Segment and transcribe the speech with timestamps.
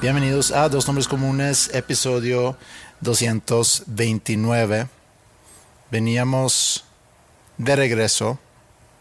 [0.00, 2.56] Bienvenidos a Dos Nombres Comunes, episodio
[3.00, 4.86] 229.
[5.90, 6.84] Veníamos
[7.56, 8.38] de regreso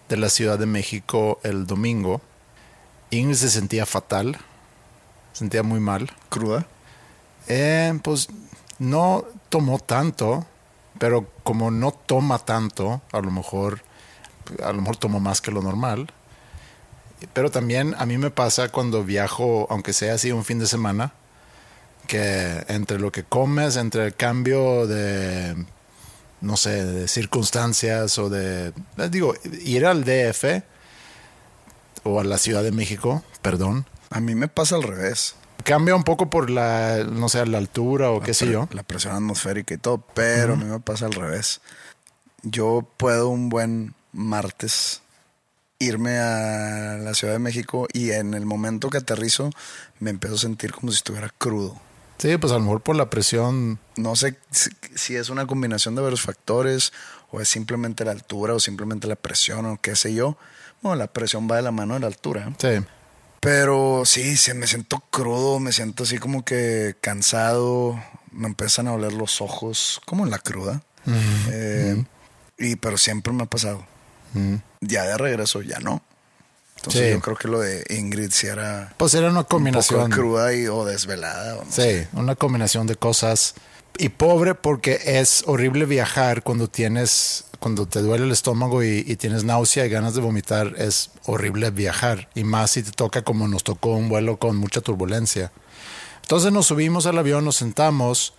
[0.10, 2.20] de la Ciudad de México el domingo.
[3.12, 4.40] Ingrid se sentía fatal,
[5.34, 6.10] se sentía muy mal.
[6.30, 6.66] ¿Cruda?
[7.48, 8.30] Eh, pues
[8.80, 10.48] no tomó tanto,
[10.98, 13.84] pero como no toma tanto, a lo mejor,
[14.64, 16.12] a lo mejor tomó más que lo normal.
[17.34, 21.14] Pero también a mí me pasa cuando viajo, aunque sea así un fin de semana,
[22.08, 25.56] que entre lo que comes, entre el cambio de,
[26.42, 28.74] no sé, de circunstancias o de,
[29.10, 29.34] digo,
[29.64, 30.64] ir al DF
[32.04, 33.86] o a la Ciudad de México, perdón.
[34.10, 35.36] A mí me pasa al revés.
[35.64, 38.70] Cambia un poco por la, no sé, la altura o qué sé yo.
[38.72, 41.62] La presión atmosférica y todo, pero a mí me pasa al revés.
[42.44, 45.02] Yo puedo un buen martes
[45.80, 49.52] irme a la Ciudad de México y en el momento que aterrizo
[50.00, 51.80] me empiezo a sentir como si estuviera crudo.
[52.18, 53.80] Sí, pues a lo mejor por la presión.
[53.96, 54.38] No sé
[54.96, 56.92] si, es una combinación de varios factores
[57.32, 60.38] o es simplemente la altura o simplemente la presión o qué sé yo.
[60.82, 62.54] Bueno, la presión va de la mano de la altura.
[62.58, 62.70] Sí.
[63.40, 68.02] Pero sí, se me siento crudo, me siento así como que cansado,
[68.32, 70.82] me empiezan a oler los ojos, como en la cruda.
[71.52, 72.04] Eh,
[72.58, 73.86] Y pero siempre me ha pasado.
[74.82, 76.02] Ya de regreso ya no.
[76.78, 77.12] Entonces Sí.
[77.14, 80.12] yo creo que lo de Ingrid sí era Pues era una un poco combinación.
[80.12, 81.56] cruda y, o desvelada.
[81.58, 82.08] o no Sí, sé.
[82.14, 83.56] una combinación de cosas.
[83.98, 89.16] Y pobre porque es horrible viajar cuando tienes, cuando te duele el estómago y, y
[89.16, 90.76] tienes náusea y ganas de vomitar.
[90.78, 92.30] Es horrible viajar.
[92.36, 95.52] Y más si te toca como nos tocó un vuelo con mucha turbulencia.
[96.22, 98.36] Entonces nos subimos al avión, nos sentamos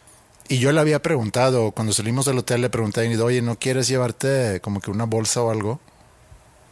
[0.46, 3.58] y yo le había preguntado, cuando salimos del hotel le pregunté a Ingrid, oye, ¿no
[3.58, 5.80] quieres llevarte como que una bolsa o algo?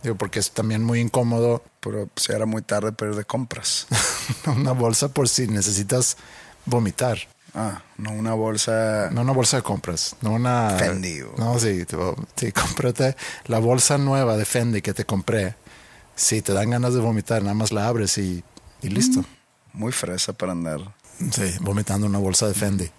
[0.06, 3.88] Digo, porque es también muy incómodo Pero pues, era muy tarde para ir de compras.
[4.46, 6.16] una bolsa por si necesitas
[6.64, 7.18] vomitar.
[7.54, 9.08] Ah, no una bolsa.
[9.10, 10.76] No una bolsa de compras, no una...
[10.78, 15.56] Fendi, o- No, sí, tú- sí, cómprate la bolsa nueva de Fendi que te compré.
[16.14, 18.44] Si te dan ganas de vomitar, nada más la abres y,
[18.82, 19.24] y listo.
[19.72, 20.80] Muy fresa para andar.
[21.32, 22.90] Sí, vomitando una bolsa de Fendi.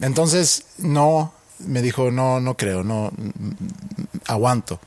[0.00, 3.56] Entonces, no, me dijo, no, no creo, no, mm, mm,
[4.28, 4.80] aguanto.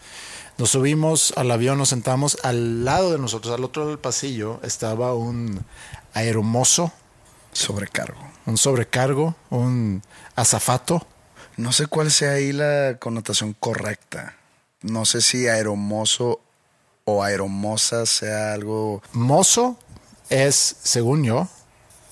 [0.59, 4.59] Nos subimos al avión, nos sentamos al lado de nosotros, al otro lado del pasillo,
[4.62, 5.64] estaba un
[6.14, 6.92] aeromozo,
[7.53, 8.20] Sobrecargo.
[8.46, 10.03] un sobrecargo, un
[10.36, 11.08] azafato.
[11.56, 14.36] No sé cuál sea ahí la connotación correcta.
[14.81, 16.42] No sé si aeromoso
[17.06, 19.02] o aeromosa sea algo.
[19.14, 19.80] Mozo
[20.29, 21.47] es, según yo,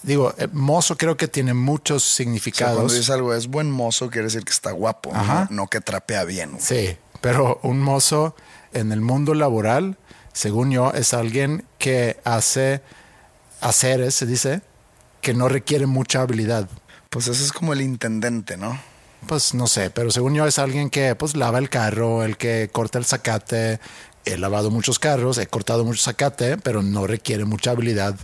[0.03, 2.91] digo, eh, mozo creo que tiene muchos O sea, cuando significados.
[2.93, 6.51] dices algo es buen mozo, quiere decir que está guapo, no, no que trapea bien.
[6.51, 6.61] güey.
[6.63, 8.35] Sí, pero un mozo
[8.73, 9.97] en el mundo laboral,
[10.33, 12.81] según yo, es alguien que hace
[13.61, 14.61] haceres, se dice,
[15.21, 16.69] que no requiere mucha habilidad.
[17.09, 18.79] Pues ese es como el intendente, ¿no?
[19.25, 22.69] Pues no sé, pero según yo es alguien que pues lava el carro, el que
[22.71, 23.79] corta el zacate.
[24.25, 28.15] He lavado muchos carros, he cortado mucho zacate, pero no requiere mucha habilidad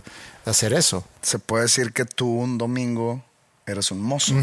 [0.44, 1.04] hacer eso.
[1.22, 3.24] Se puede decir que tú un domingo
[3.66, 4.34] eres un mozo.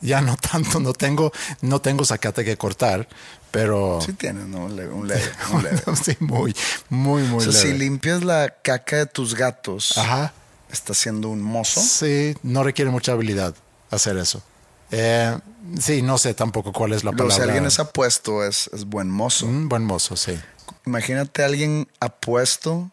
[0.00, 3.08] Ya no tanto, no tengo, no tengo zacate que cortar,
[3.50, 4.66] pero Sí tienes, ¿no?
[4.66, 5.82] Un leve, un leve, un leve.
[6.02, 6.54] sí, muy,
[6.88, 10.32] muy, muy O sea, si limpias la caca de tus gatos, Ajá.
[10.70, 11.80] estás siendo un mozo.
[11.80, 13.54] Sí, no requiere mucha habilidad
[13.90, 14.42] hacer eso.
[14.90, 15.36] Eh,
[15.80, 17.34] sí, no sé tampoco cuál es la Pero palabra.
[17.36, 19.46] si alguien es apuesto, es, es buen mozo.
[19.46, 20.38] Un buen mozo, sí.
[20.86, 22.90] Imagínate a alguien apuesto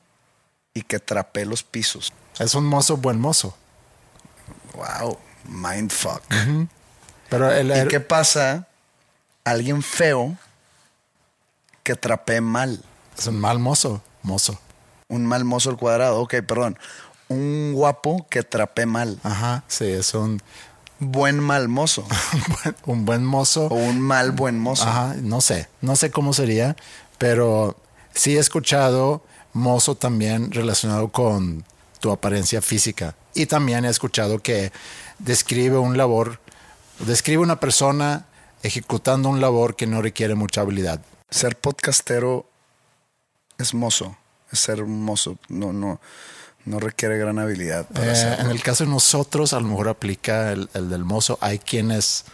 [0.73, 2.11] y que trapee los pisos.
[2.39, 3.55] Es un mozo, buen mozo.
[4.73, 5.17] Wow,
[5.47, 6.21] mindfuck.
[7.29, 8.67] Pero el, ¿Y qué pasa?
[9.43, 10.37] Alguien feo
[11.83, 12.83] que trapee mal.
[13.17, 14.59] es un mal mozo, mozo.
[15.07, 16.19] Un mal mozo al cuadrado.
[16.19, 16.77] Ok, perdón.
[17.27, 19.19] Un guapo que trapee mal.
[19.23, 20.41] Ajá, sí, es un,
[20.99, 22.07] Buen mal mozo.
[22.33, 23.65] un buen, un buen mozo.
[23.67, 24.85] o un mal buen mozo.
[24.85, 26.75] Ajá, no sé, no sé cómo sería,
[27.17, 27.75] pero
[28.13, 31.65] sí he escuchado mozo también relacionado con
[31.99, 33.15] tu apariencia física.
[33.33, 34.71] Y también he escuchado que
[35.19, 36.39] describe un labor,
[36.99, 38.25] describe una persona
[38.63, 41.01] ejecutando un labor que no requiere mucha habilidad.
[41.29, 42.49] Ser podcastero
[43.57, 44.17] es mozo.
[44.51, 45.37] Es ser mozo.
[45.49, 45.99] No, no,
[46.65, 50.51] no requiere gran habilidad para Eh, en el caso de nosotros, a lo mejor aplica
[50.51, 51.37] el, el del mozo.
[51.41, 52.25] Hay quienes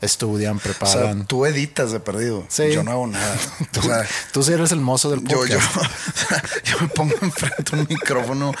[0.00, 1.26] estudian, O sea, preparan.
[1.26, 2.44] tú editas de perdido.
[2.48, 2.72] Sí.
[2.72, 3.36] Yo no hago nada.
[3.72, 6.64] tú, o sea, tú sí eres el mozo del yo, yo, podcast.
[6.64, 8.52] yo me pongo enfrente un micrófono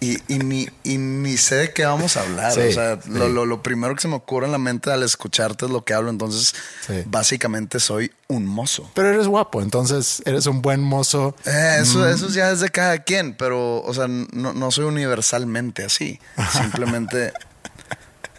[0.00, 2.52] y, y, ni, y ni sé de qué vamos a hablar.
[2.52, 3.32] Sí, o sea, lo, sí.
[3.32, 5.92] lo, lo primero que se me ocurre en la mente al escucharte es lo que
[5.94, 6.08] hablo.
[6.10, 6.54] Entonces,
[6.86, 7.02] Sí.
[7.06, 8.90] básicamente soy un mozo.
[8.94, 11.36] Pero eres guapo, entonces eres un buen mozo.
[11.44, 15.84] Eh, eso, eso ya es de cada quien, pero, o sea, no, no soy universalmente
[15.84, 16.18] así.
[16.52, 17.32] Simplemente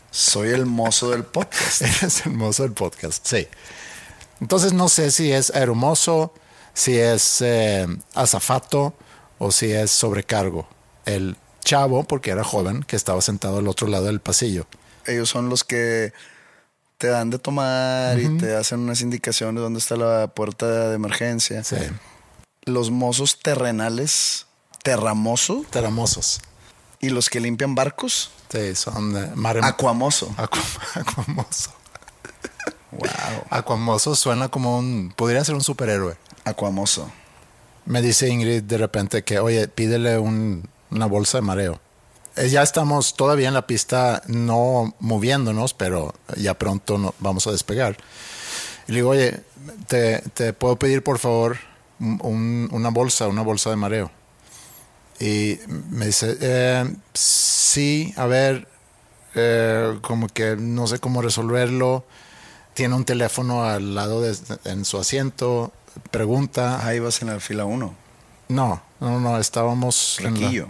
[0.10, 1.82] soy el mozo del podcast.
[2.02, 3.48] Eres el mozo del podcast, sí.
[4.42, 6.34] Entonces no sé si es aeromozo,
[6.74, 7.86] si es eh,
[8.16, 8.96] azafato
[9.38, 10.68] o si es sobrecargo.
[11.06, 14.66] El chavo, porque era joven, que estaba sentado al otro lado del pasillo.
[15.06, 16.14] Ellos son los que
[16.98, 20.96] te dan de tomar y te hacen unas indicaciones de dónde está la puerta de
[20.96, 21.64] emergencia.
[21.64, 21.78] Sí.
[22.66, 24.46] Los mozos terrenales,
[24.84, 26.42] terramozo, Teramosos.
[27.00, 30.34] y los que limpian barcos, Sí, son eh, mare- aquamoso.
[30.38, 30.62] Aqua-
[30.96, 31.72] Aquamoso.
[32.92, 35.14] Wow, Aquamoso suena como un...
[35.16, 36.18] Podría ser un superhéroe.
[36.44, 37.10] aquamoso.
[37.86, 41.80] Me dice Ingrid de repente que, oye, pídele un- una bolsa de mareo.
[42.36, 47.52] Eh, Ya estamos todavía en la pista, no moviéndonos, pero ya pronto no- vamos a
[47.52, 47.98] despegar.
[48.88, 49.42] Y le digo, oye,
[49.88, 51.58] te, te puedo pedir por favor
[52.00, 54.12] un- un- una bolsa, una bolsa de mareo.
[55.20, 55.60] Y
[55.90, 58.68] me dice, eh, sí, a ver,
[59.36, 62.04] eh, como que no sé cómo resolverlo.
[62.74, 64.36] Tiene un teléfono al lado de,
[64.66, 65.72] en su asiento,
[66.10, 66.86] pregunta.
[66.86, 67.94] Ahí vas en la fila uno.
[68.48, 70.68] No, no, no, estábamos en la- Flaquillo.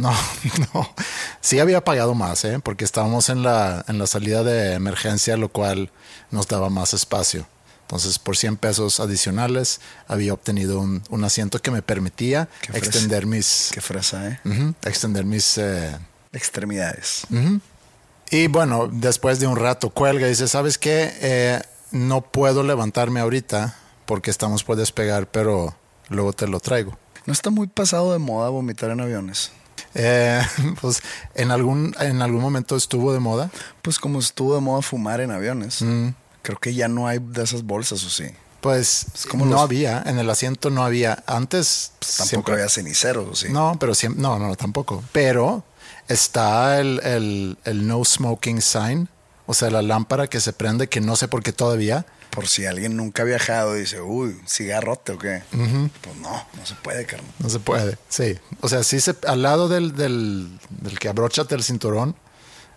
[0.00, 0.12] No,
[0.74, 0.94] no.
[1.42, 2.58] Sí había pagado más, ¿eh?
[2.62, 5.90] porque estábamos en la, en la salida de emergencia, lo cual
[6.30, 7.46] nos daba más espacio.
[7.82, 13.26] Entonces, por 100 pesos adicionales, había obtenido un, un asiento que me permitía Qué extender
[13.26, 14.40] mis, Qué fresa, ¿eh?
[14.82, 15.98] Extender mis eh,
[16.32, 17.26] Extremidades.
[18.30, 21.12] y bueno, después de un rato cuelga y dice, ¿sabes qué?
[21.20, 21.60] Eh,
[21.90, 23.76] no puedo levantarme ahorita
[24.06, 25.74] porque estamos por despegar, pero
[26.08, 26.96] luego te lo traigo.
[27.26, 29.50] ¿No está muy pasado de moda vomitar en aviones?
[29.94, 30.40] Eh,
[30.80, 31.02] pues
[31.34, 33.50] en algún, en algún momento estuvo de moda.
[33.82, 35.82] Pues como estuvo de moda fumar en aviones.
[35.82, 36.08] Mm.
[36.42, 38.24] Creo que ya no hay de esas bolsas, ¿o sí?
[38.60, 41.22] Pues como no los- había, en el asiento no había.
[41.26, 43.48] Antes Tampoco siempre- había ceniceros, ¿o sí?
[43.50, 45.02] No, pero siempre, no, no, tampoco.
[45.12, 45.64] Pero
[46.08, 49.08] está el, el, el no smoking sign,
[49.50, 52.06] o sea, la lámpara que se prende, que no sé por qué todavía.
[52.30, 55.42] Por si alguien nunca ha viajado y dice, uy, cigarrote o qué.
[55.50, 57.32] Pues no, no se puede, carnal.
[57.40, 58.38] No se puede, sí.
[58.60, 62.14] O sea, sí se, al lado del, del, del que abróchate el cinturón,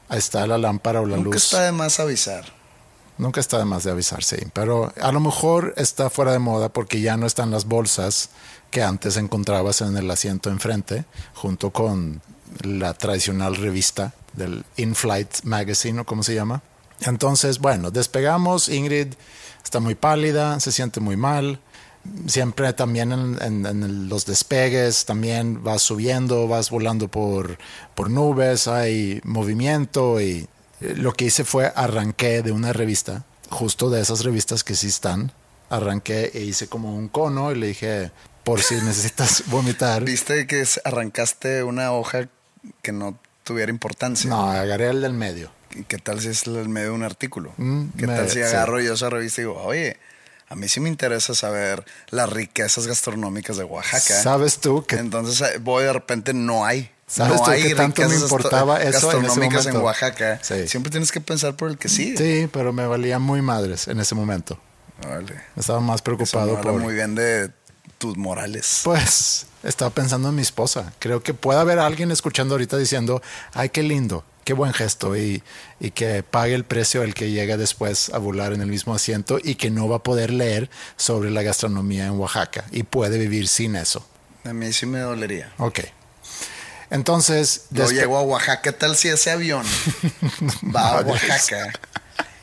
[0.10, 1.44] ahí está la lámpara o la Nunca luz.
[1.44, 2.46] está de más avisar.
[3.20, 4.38] Nunca está de más de avisar, sí.
[4.54, 8.32] Pero a lo mejor está fuera de moda porque ya no están las bolsas
[8.72, 12.24] que antes encontrabas en el asiento enfrente, junto con
[12.64, 16.62] la tradicional revista del In-Flight Magazine, o como se llama.
[17.02, 18.70] Entonces, bueno, despegamos.
[18.70, 19.14] Ingrid
[19.64, 21.60] está muy pálida, se siente muy mal.
[22.28, 27.58] Siempre también en, en- en los despegues, también vas subiendo, vas volando por,
[27.96, 30.48] por nubes, hay movimiento y
[30.82, 34.88] eh, lo que hice fue arranqué de una revista, justo de esas revistas que sí
[34.88, 35.32] están,
[35.70, 38.12] arranqué e hice como un cono y le dije,
[38.44, 40.04] por si necesitas vomitar.
[40.06, 42.28] ¿Viste que arrancaste una hoja
[42.82, 44.30] que no tuviera importancia?
[44.30, 45.52] No, agarré el del medio.
[45.76, 47.54] ¿Y qué tal si es el medio de un artículo?
[47.58, 48.42] Mm, ¿Qué tal si sí.
[48.42, 49.98] agarro yo esa revista y digo, oye,
[50.50, 54.22] a mí sí me interesa saber las riquezas gastronómicas de Oaxaca?
[54.22, 56.92] ¿Sabes tú que Entonces eh, voy de repente, no hay.
[57.08, 59.78] ¿Sabes no tú hay qué tanto me importaba eso en ese gastronómicas en?
[59.78, 60.40] Oaxaca.
[60.42, 60.68] Sí.
[60.68, 62.18] Siempre tienes que pensar por el que sigue.
[62.18, 64.60] Sí, pero me valía muy madres en ese momento.
[65.04, 65.42] Vale.
[65.56, 66.82] Estaba más Eso preocupado habla por...
[66.82, 67.52] muy bien de
[68.04, 68.82] tus morales.
[68.84, 70.92] Pues estaba pensando en mi esposa.
[71.00, 73.22] Creo que puede haber alguien escuchando ahorita diciendo,
[73.54, 75.42] ay, qué lindo, qué buen gesto y,
[75.80, 79.40] y que pague el precio el que llegue después a volar en el mismo asiento
[79.42, 83.48] y que no va a poder leer sobre la gastronomía en Oaxaca y puede vivir
[83.48, 84.06] sin eso.
[84.44, 85.54] A mí sí me dolería.
[85.58, 85.80] Ok.
[86.90, 89.66] Entonces, Yo llego a Oaxaca, ¿qué tal si ese avión
[90.76, 91.72] va a Oaxaca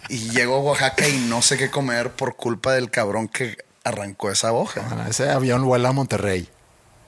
[0.09, 4.31] y llego a Oaxaca y no sé qué comer por culpa del cabrón que arrancó
[4.31, 4.83] esa hoja?
[4.91, 6.49] Ah, ese avión vuela a Monterrey,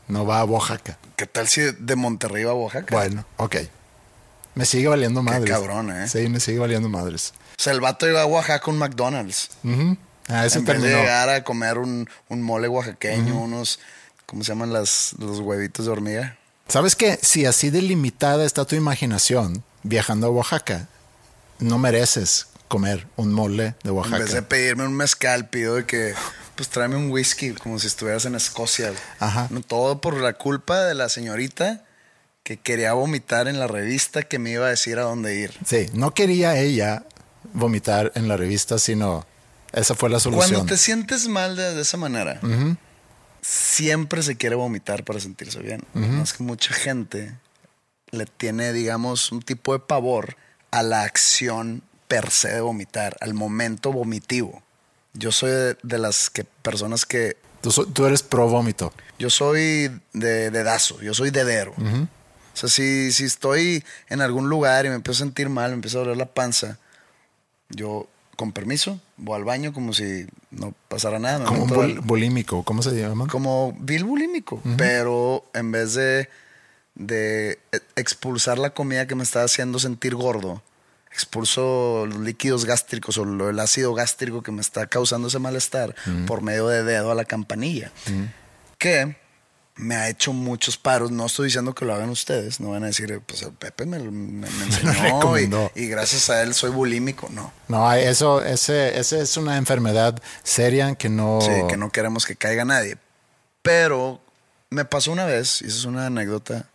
[0.09, 0.99] no va a Oaxaca.
[1.17, 2.95] ¿Qué tal si de Monterrey va a Oaxaca?
[2.95, 3.57] Bueno, ok.
[4.55, 5.49] Me sigue valiendo madres.
[5.51, 6.09] cabrón, ¿eh?
[6.09, 7.33] Sí, me sigue valiendo madres.
[7.59, 9.51] O sea, el vato iba a Oaxaca un McDonald's.
[9.65, 9.97] Ujú.
[10.29, 11.01] Ah, ese en vez de terminó.
[11.03, 13.81] llegar a comer un, un mole oaxaqueño, unos,
[14.27, 16.37] ¿cómo se llaman las, los huevitos de hormiga?
[16.69, 17.19] ¿Sabes qué?
[17.23, 20.87] Si así delimitada está tu imaginación viajando a Oaxaca,
[21.59, 24.49] no mereces comer un mole de En vez de Oaxaca.
[24.49, 26.15] pedirme un mezcal, pido de que,
[26.55, 28.93] pues tráeme un whisky, como si estuvieras en Escocia.
[29.19, 29.49] Ajá.
[29.67, 31.85] Todo por la culpa de la señorita
[32.43, 35.53] que quería vomitar en la revista que me iba a decir a dónde ir.
[35.65, 37.05] Sí, no quería ella
[37.53, 39.27] vomitar en la revista, sino
[39.73, 40.51] esa fue la solución.
[40.51, 42.41] Cuando te sientes mal de, de esa manera,
[43.41, 45.83] siempre se quiere vomitar para sentirse bien.
[46.23, 47.33] Es que mucha gente
[48.11, 50.37] le tiene, digamos, un tipo de pavor
[50.71, 54.63] a la acción per se de vomitar, al momento vomitivo.
[55.15, 58.93] Yo soy de, de las que, personas que Tú, so- tú eres pro vómito.
[59.19, 61.73] yo soy de dedazo, yo soy dedero.
[61.79, 65.75] O sea, si, si estoy en algún lugar y me empiezo a sentir mal, me
[65.77, 66.79] empieza a doler la panza,
[67.71, 71.45] yo, con permiso, voy al baño como si no pasara nada.
[71.47, 73.27] Como un al- bulímico, ¿cómo se llama?
[73.29, 76.29] como vil bulímico, pero en vez de,
[76.95, 77.59] de
[77.97, 80.63] expulsar la comida que me estaba haciendo sentir gordo,
[81.13, 85.95] expulso los líquidos gástricos o el ácido gástrico que me está causando ese malestar
[86.27, 87.91] por medio de dedo a la campanilla.
[88.79, 89.17] Que
[89.75, 91.11] me ha hecho muchos paros.
[91.11, 92.61] No estoy diciendo que lo hagan ustedes.
[92.61, 95.71] No van a decir, pues el Pepe me, me- me enseñó y, recomendó.
[95.75, 97.29] y gracias a él soy bulímico.
[97.31, 97.53] No.
[97.69, 101.41] No, eso, ese, ese es una enfermedad seria que no.
[101.41, 102.97] Sí, que no queremos que caiga nadie.
[103.63, 104.21] Pero
[104.71, 106.67] me pasó una vez, y esa es una anécdota.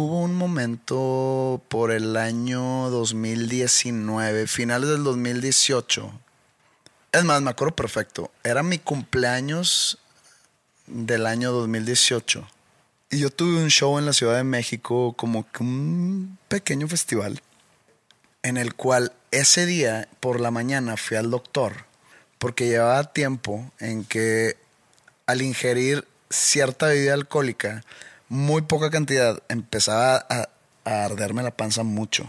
[0.00, 6.12] Hubo un momento por el año 2019, finales del 2018.
[7.10, 8.30] Es más, me acuerdo perfecto.
[8.44, 9.98] Era mi cumpleaños
[10.86, 12.46] del año 2018.
[13.10, 17.42] Y yo tuve un show en la Ciudad de México, como un pequeño festival,
[18.44, 21.86] en el cual ese día por la mañana fui al doctor
[22.38, 24.56] porque llevaba tiempo en que
[25.26, 27.82] al ingerir cierta bebida alcohólica,
[28.28, 30.48] muy poca cantidad, empezaba a,
[30.84, 32.28] a arderme la panza mucho.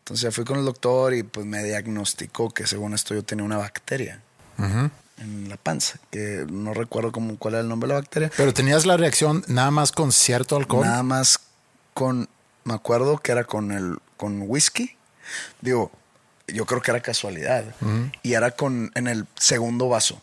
[0.00, 3.44] Entonces ya fui con el doctor y pues me diagnosticó que según esto yo tenía
[3.44, 4.22] una bacteria
[5.18, 8.30] en la panza, que no recuerdo cómo, cuál era el nombre de la bacteria.
[8.36, 10.84] Pero tenías la reacción nada más con cierto alcohol.
[10.84, 11.40] Nada más
[11.94, 12.28] con,
[12.64, 14.96] me acuerdo que era con el, con whisky.
[15.60, 15.90] Digo,
[16.46, 17.64] yo creo que era casualidad.
[18.22, 20.22] Y era con, en el segundo vaso.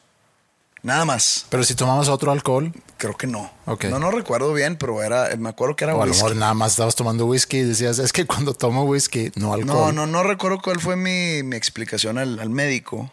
[0.84, 1.46] Nada más.
[1.50, 3.52] Pero si tomabas otro alcohol, Creo que no.
[3.66, 3.86] Ok.
[3.86, 6.24] No, no recuerdo bien, pero era, me acuerdo que era o a lo whisky.
[6.24, 9.54] mejor nada más estabas tomando whisky y decías, es que cuando tomo whisky, no No,
[9.56, 9.96] alcohol.
[9.96, 13.12] no, no recuerdo cuál fue mi, mi explicación al, al médico,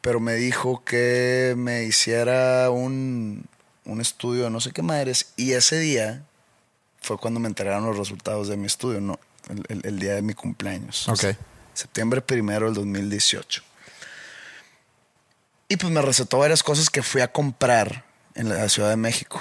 [0.00, 3.44] pero me dijo que me hiciera un,
[3.84, 5.32] un estudio de no sé qué madres.
[5.36, 6.24] Y ese día
[7.00, 10.22] fue cuando me entregaron los resultados de mi estudio, no, el, el- el día de
[10.22, 11.08] mi cumpleaños.
[11.08, 11.36] Ok.
[11.74, 13.62] Septiembre primero del 2018.
[15.70, 19.40] Y pues me recetó varias cosas que fui a comprar en la Ciudad de México.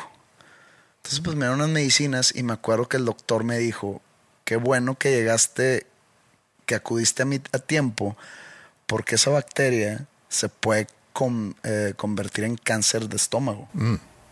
[0.98, 4.00] Entonces pues me dieron unas medicinas y me acuerdo que el doctor me dijo,
[4.45, 5.88] qué bueno que llegaste,
[6.67, 8.15] que acudiste a, mí a tiempo,
[8.86, 10.88] porque esa bacteria se puede
[11.63, 13.67] eh, convertir en cáncer de estómago.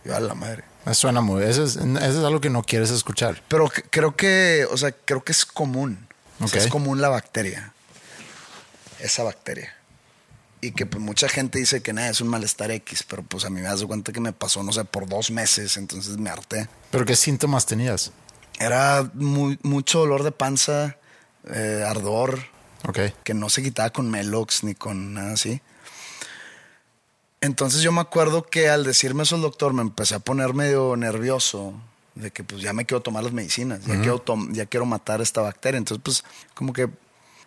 [0.06, 0.66] Yo a la madre.
[0.86, 1.44] Me Suena muy.
[1.44, 3.42] Eso es, eso es algo que no quieres escuchar.
[3.48, 6.08] Pero creo que, o sea, creo que es común.
[6.40, 6.66] O sea, Ok.
[6.66, 7.74] es común la bacteria.
[9.00, 9.76] Esa bacteria.
[10.60, 13.50] Y que pues mucha gente dice que nada, es un malestar X, pero pues a
[13.50, 16.68] mí me das cuenta que me pasó, no sé, por dos meses, entonces me harté.
[16.90, 18.12] Pero ¿qué síntomas tenías?
[18.60, 20.98] Era muy, mucho dolor de panza,
[21.54, 22.40] eh, ardor,
[22.88, 23.00] Ok.
[23.24, 25.62] que no se quitaba con Melox ni con nada así.
[27.40, 30.96] Entonces yo me acuerdo que al decirme eso el doctor me empecé a poner medio
[30.96, 31.74] nervioso
[32.16, 35.42] de que pues ya me quiero tomar las medicinas, ya, quiero, ya quiero matar esta
[35.42, 35.78] bacteria.
[35.78, 36.24] Entonces pues
[36.56, 36.90] como que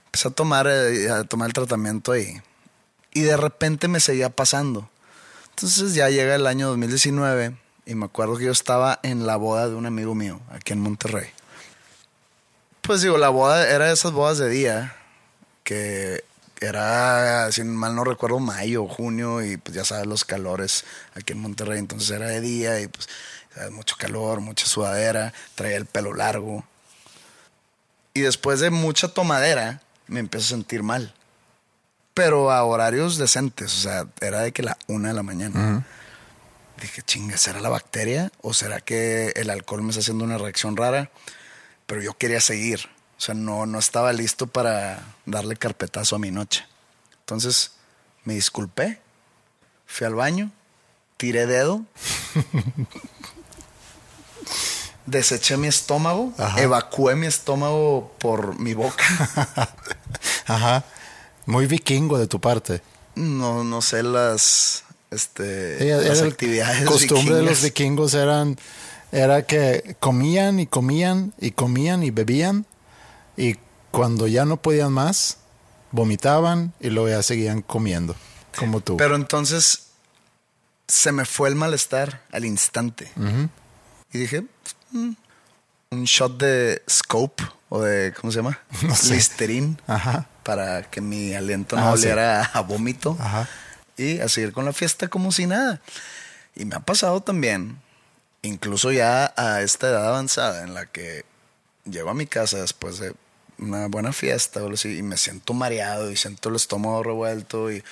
[0.07, 2.41] empecé a tomar, eh, a tomar el tratamiento y,
[3.13, 4.89] y de repente me seguía pasando.
[5.51, 7.55] Entonces ya llega el año 2019
[7.87, 10.81] y me acuerdo que yo estaba en la boda de un amigo mío aquí en
[10.81, 11.29] Monterrey.
[12.83, 14.97] Pues digo, la boda era de esas bodas de día
[15.65, 16.25] que
[16.61, 21.41] era, si mal no recuerdo, mayo, junio, y pues ya sabes los calores aquí en
[21.41, 23.09] Monterrey, entonces era de día y pues
[23.55, 23.71] ¿sabes?
[23.71, 26.65] mucho calor, mucha sudadera, traía el pelo largo.
[28.15, 31.15] Y después de mucha tomadera, me empiezo a sentir mal.
[32.15, 35.87] Pero a horarios decentes, o sea, era de que la una de la mañana.
[36.81, 40.77] Dije, chinga, ¿será la bacteria o será que el alcohol me está haciendo una reacción
[40.77, 41.11] rara?
[41.87, 42.81] Pero yo quería seguir.
[43.19, 46.65] O sea, no, no estaba listo para darle carpetazo a mi noche.
[47.21, 47.73] Entonces
[48.25, 49.01] me disculpé,
[49.87, 50.51] fui al baño,
[51.19, 51.85] tiré dedo,
[55.07, 56.61] deseché mi estómago, Ajá.
[56.63, 59.05] evacué mi estómago por mi boca.
[60.47, 60.85] Ajá.
[61.51, 62.81] Muy vikingo de tu parte.
[63.17, 68.57] No, no sé las, este, las actividades costumbre de los vikingos eran
[69.13, 72.67] era que comían y comían y comían y bebían
[73.37, 73.57] y
[73.91, 75.39] cuando ya no podían más
[75.91, 78.15] vomitaban y luego ya seguían comiendo
[78.57, 78.97] como tú.
[78.97, 79.89] Pero entonces
[80.87, 83.11] se me fue el malestar al instante.
[84.13, 84.45] Y dije,
[84.93, 85.11] "Mm,
[85.91, 88.61] un shot de scope o de, ¿cómo se llama?
[88.83, 89.15] No sé.
[89.15, 90.29] Listerine Ajá.
[90.43, 92.03] Para que mi aliento no Ah, sí.
[92.05, 93.17] oliera a vómito.
[93.21, 93.49] Ajá.
[93.97, 95.81] Y a seguir con la fiesta como si nada.
[96.57, 97.79] Y me ha pasado también,
[98.43, 101.25] incluso ya a esta edad avanzada en la que
[101.85, 103.15] llego a mi casa después de
[103.59, 107.85] una buena fiesta o así, y me siento mareado y siento el estómago revuelto y,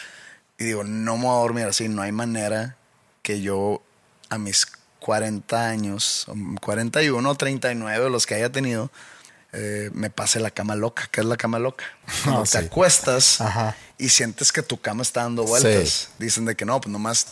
[0.58, 2.76] y digo, no me voy a dormir así, no hay manera
[3.22, 3.82] que yo
[4.30, 4.66] a mis
[5.00, 8.90] 40 años, o 41 o 39, los que haya tenido,
[9.58, 11.08] eh, me pase la cama loca.
[11.10, 11.84] ¿Qué es la cama loca?
[12.22, 12.64] Cuando Ah, te sí.
[12.66, 13.76] acuestas Ajá.
[13.98, 15.88] y sientes que tu cama está dando vueltas.
[15.88, 16.06] Sí.
[16.18, 17.26] Dicen de que no, pues nomás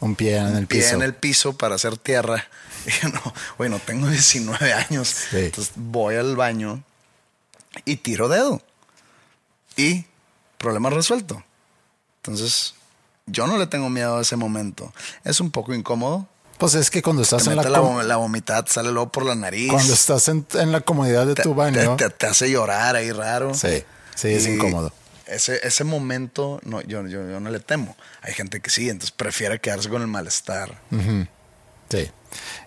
[0.00, 0.94] Un pie en el pie piso.
[0.94, 2.44] en el piso para hacer tierra.
[2.86, 3.20] Y yo, no,
[3.58, 5.08] bueno, tengo 19 años.
[5.08, 5.36] Sí.
[5.38, 6.84] Entonces voy al baño
[7.84, 8.62] y tiro dedo.
[9.76, 10.04] Y
[10.56, 11.42] problema resuelto.
[12.18, 12.74] Entonces,
[13.26, 14.92] yo no le tengo miedo a ese momento.
[15.24, 16.28] Es un poco incómodo.
[16.58, 19.34] Pues es que cuando estás Te en la, la, la vomitada, sale luego por la
[19.34, 19.70] nariz.
[19.70, 21.96] cuando estás en, en la comodidad de te, tu baño.
[21.96, 23.52] te- te- hace llorar ahí raro.
[23.54, 23.84] Sí,
[24.14, 24.92] sí, es Y incómodo.
[25.26, 27.96] Ese, ese momento no, yo, yo, yo no le temo.
[28.22, 30.80] Hay gente que sí, entonces prefiere quedarse con el malestar.
[31.90, 32.10] Sí.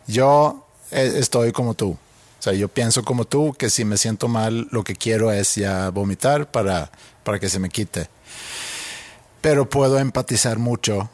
[0.08, 1.92] Yo eh, estoy como tú.
[1.92, 5.56] O sea, yo pienso como tú que si me siento mal, lo que quiero es
[5.56, 6.92] ya vomitar para,
[7.24, 8.10] para que se me quite.
[9.42, 11.10] Pero puedo empatizar mucho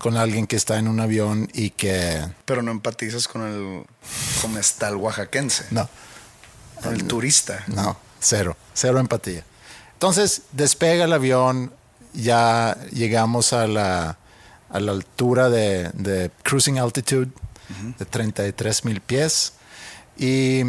[0.00, 2.24] con alguien que está en un avión y que...
[2.44, 3.84] Pero no empatizas con el
[4.88, 5.88] el oaxaquense, No,
[6.82, 7.64] con el turista.
[7.68, 9.44] no, cero, cero empatía.
[9.94, 11.72] Entonces despega el avión,
[12.12, 14.18] ya llegamos a la,
[14.70, 17.28] a la altura de, de cruising altitude
[17.98, 19.52] de 33 mil pies
[20.16, 20.62] y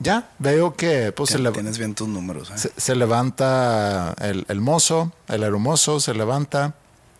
[0.00, 2.50] ya veo que pues, se, Tien- Tienes bien tus números.
[2.50, 2.58] ¿eh?
[2.58, 6.74] se- se levanta el, el mozo, el aeromozo se levanta,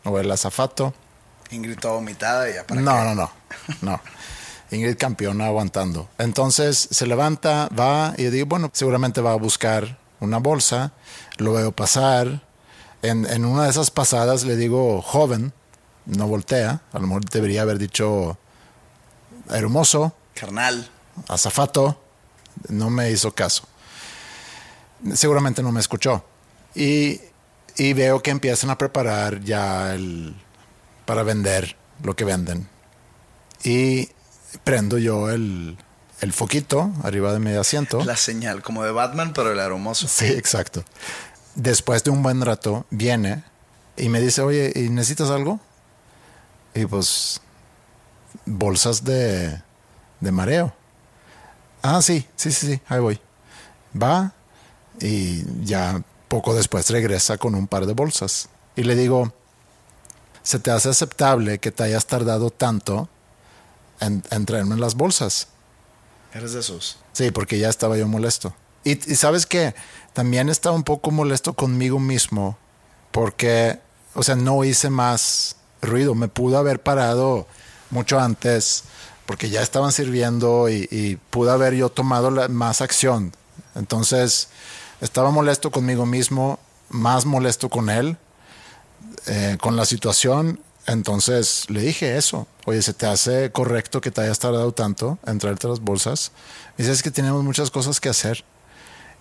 [0.04, 0.94] o el azafato.
[1.52, 3.04] Ingrid toda vomitada y ya para No, qué.
[3.04, 3.30] no, no,
[3.82, 4.00] no.
[4.70, 6.08] Ingrid campeona aguantando.
[6.18, 10.92] Entonces se levanta, va y yo digo, bueno, seguramente va a buscar una bolsa.
[11.36, 12.42] Lo veo pasar.
[13.02, 15.52] En, en una de esas pasadas le digo, joven,
[16.06, 16.80] no voltea.
[16.92, 18.38] A lo mejor debería haber dicho
[19.50, 20.88] hermoso, Carnal.
[21.28, 22.00] azafato.
[22.68, 23.64] No me hizo caso.
[25.14, 26.24] Seguramente no me escuchó.
[26.74, 27.20] Y,
[27.76, 30.34] y veo que empiezan a preparar ya el,
[31.04, 32.68] para vender lo que venden.
[33.64, 34.08] Y
[34.64, 35.78] prendo yo el,
[36.20, 38.04] el foquito arriba de mi asiento.
[38.04, 40.08] La señal, como de Batman, pero el aromoso.
[40.08, 40.84] Sí, exacto.
[41.54, 43.44] Después de un buen rato viene
[43.96, 45.60] y me dice, oye, ¿y necesitas algo?
[46.74, 47.40] Y pues,
[48.46, 49.62] bolsas de,
[50.20, 50.74] de mareo.
[51.82, 53.20] Ah, sí, sí, sí, sí, ahí voy.
[54.00, 54.32] Va
[55.00, 58.48] y ya poco después regresa con un par de bolsas.
[58.76, 59.34] Y le digo,
[60.42, 63.09] ¿se te hace aceptable que te hayas tardado tanto
[64.00, 65.48] en, en traerme las bolsas?
[66.35, 66.98] Eres de esos.
[67.12, 68.55] Sí, porque ya estaba yo molesto.
[68.85, 69.74] Y, y sabes que
[70.12, 72.57] también estaba un poco molesto conmigo mismo
[73.11, 73.78] porque,
[74.14, 76.14] o sea, no hice más ruido.
[76.14, 77.46] Me pudo haber parado
[77.90, 78.85] mucho antes
[79.26, 83.33] porque ya estaban sirviendo y, y pude haber yo tomado la- más acción.
[83.74, 84.48] Entonces,
[85.00, 88.16] estaba molesto conmigo mismo, más molesto con él,
[89.26, 90.60] eh, con la situación.
[90.86, 92.46] Entonces le dije eso.
[92.66, 96.32] Oye, ¿se te hace correcto que te hayas tardado tanto en traerte las bolsas?
[96.76, 98.44] Me dice, que tenemos muchas cosas que hacer.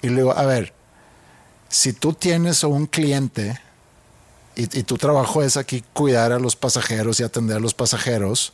[0.01, 0.73] Y le digo, a ver,
[1.69, 3.59] si tú tienes un cliente
[4.55, 8.53] y, y tu trabajo es aquí cuidar a los pasajeros y atender a los pasajeros,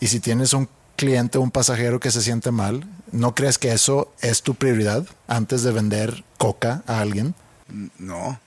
[0.00, 4.12] y si tienes un cliente un pasajero que se siente mal, ¿no crees que eso
[4.20, 7.34] es tu prioridad antes de vender coca a alguien?
[7.98, 8.40] No.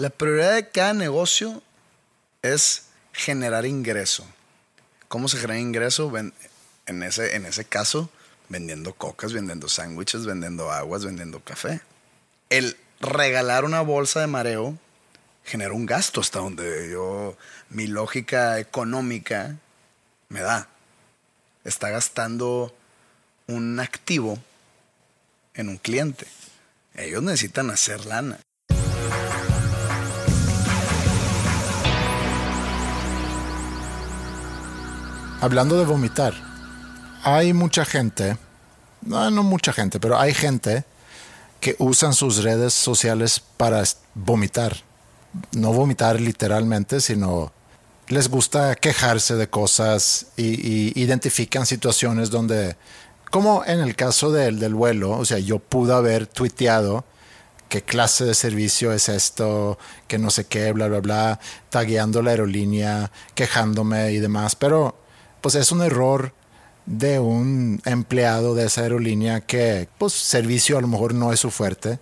[0.00, 1.62] La prioridad de cada negocio
[2.40, 4.24] es generar ingreso.
[5.08, 6.10] ¿Cómo se genera ingreso?
[6.86, 8.08] En ese, en ese caso,
[8.48, 11.82] vendiendo cocas, vendiendo sándwiches, vendiendo aguas, vendiendo café.
[12.48, 14.78] El regalar una bolsa de mareo
[15.44, 17.36] genera un gasto hasta donde yo,
[17.68, 19.58] mi lógica económica
[20.30, 20.66] me da.
[21.62, 22.74] Está gastando
[23.48, 24.38] un activo
[25.52, 26.26] en un cliente.
[26.94, 28.40] Ellos necesitan hacer lana.
[35.42, 36.34] Hablando de vomitar,
[37.22, 38.36] hay mucha gente,
[39.00, 40.84] no, no mucha gente, pero hay gente
[41.60, 43.82] que usan sus redes sociales para
[44.14, 44.76] vomitar.
[45.52, 47.52] No vomitar literalmente, sino
[48.08, 52.76] les gusta quejarse de cosas y, y identifican situaciones donde,
[53.30, 57.04] como en el caso del, del vuelo, o sea, yo pude haber tuiteado
[57.70, 62.32] qué clase de servicio es esto, que no sé qué, bla, bla, bla, tagueando la
[62.32, 65.00] aerolínea, quejándome y demás, pero
[65.40, 66.32] pues es un error
[66.86, 71.50] de un empleado de esa aerolínea que pues servicio a lo mejor no es su
[71.50, 71.98] fuerte,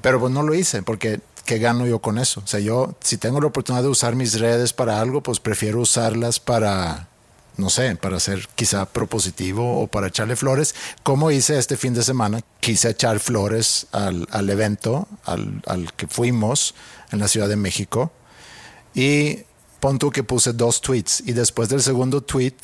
[0.00, 2.40] pero pues no lo hice porque ¿qué gano yo con eso?
[2.44, 5.80] O sea, yo si tengo la oportunidad de usar mis redes para algo, pues prefiero
[5.80, 7.08] usarlas para,
[7.56, 12.02] no sé, para ser quizá propositivo o para echarle flores, como hice este fin de
[12.02, 12.40] semana.
[12.60, 16.74] Quise echar flores al, al evento al, al que fuimos
[17.12, 18.10] en la Ciudad de México
[18.94, 19.40] y
[19.84, 22.54] pon tú que puse dos tweets y después del segundo tweet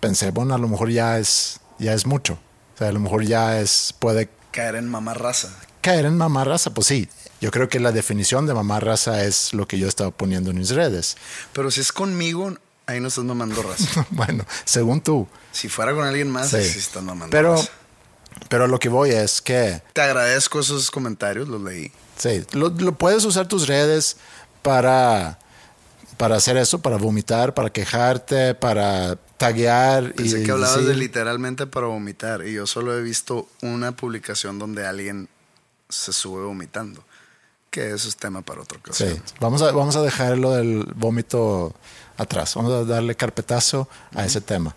[0.00, 2.34] pensé, bueno, a lo mejor ya es, ya es mucho.
[2.74, 5.48] O sea, a lo mejor ya es, puede Caer en mamá raza.
[5.80, 7.08] caer en mamá raza, pues sí.
[7.40, 10.58] Yo creo que la definición de mamá raza es lo que yo estaba poniendo en
[10.58, 11.16] mis redes.
[11.54, 14.06] Pero si es conmigo, ahí no estás mamando raza.
[14.10, 15.26] bueno, según tú.
[15.52, 16.62] Si fuera con alguien más, Sí.
[16.64, 17.70] sí estás mamando Pero, raza.
[18.50, 21.90] pero lo que voy es que, Te agradezco esos comentarios, los leí.
[22.18, 24.18] sí, lo, lo puedes usar tus redes
[24.60, 25.38] para,
[26.16, 30.12] para hacer eso, para vomitar, para quejarte, para taguear.
[30.14, 33.92] Pensé y que hablabas decir- de literalmente para vomitar y yo solo he visto una
[33.96, 35.28] publicación donde alguien
[35.88, 37.04] se sube vomitando.
[37.70, 39.22] Que eso es tema para otra Sí, ocasión.
[39.40, 41.74] vamos a, vamos a dejar lo del vómito
[42.18, 42.54] atrás.
[42.54, 44.76] Vamos a darle carpetazo a ese tema.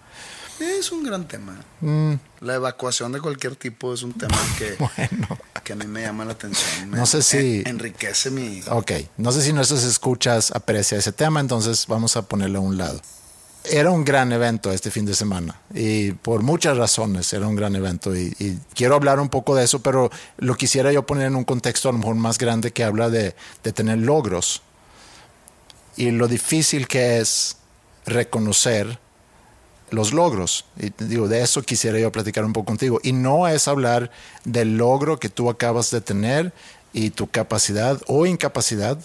[0.62, 1.58] Es un gran tema.
[1.82, 2.14] Mm.
[2.46, 5.28] La evacuación de cualquier tipo es un tema que, Bueno.
[5.64, 6.90] que a mí me llama la atención.
[6.92, 8.62] Me- No sé si- en- enriquece mi...
[8.70, 12.78] Ok, no sé si nuestros escuchas aprecia ese tema, entonces vamos a ponerlo a un
[12.78, 13.02] lado.
[13.68, 17.76] Era un gran evento este fin de semana y por muchas razones era un gran
[17.76, 21.36] evento y, y quiero hablar un poco de eso, pero lo quisiera yo poner en
[21.36, 24.62] un contexto a lo mejor más grande que habla de, de tener logros
[25.98, 27.58] y lo difícil que es
[28.06, 29.00] reconocer
[29.92, 30.66] los logros.
[30.78, 33.00] Y digo, de eso quisiera yo platicar un poco contigo.
[33.04, 34.12] Y no es hablar
[34.44, 36.54] del logro que tú acabas de tener
[36.94, 38.98] y tu capacidad o incapacidad,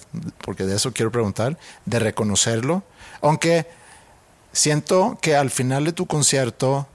[0.45, 2.83] porque de eso quiero preguntar, de reconocerlo.
[3.21, 3.67] Aunque
[4.53, 6.87] siento que al final de tu concierto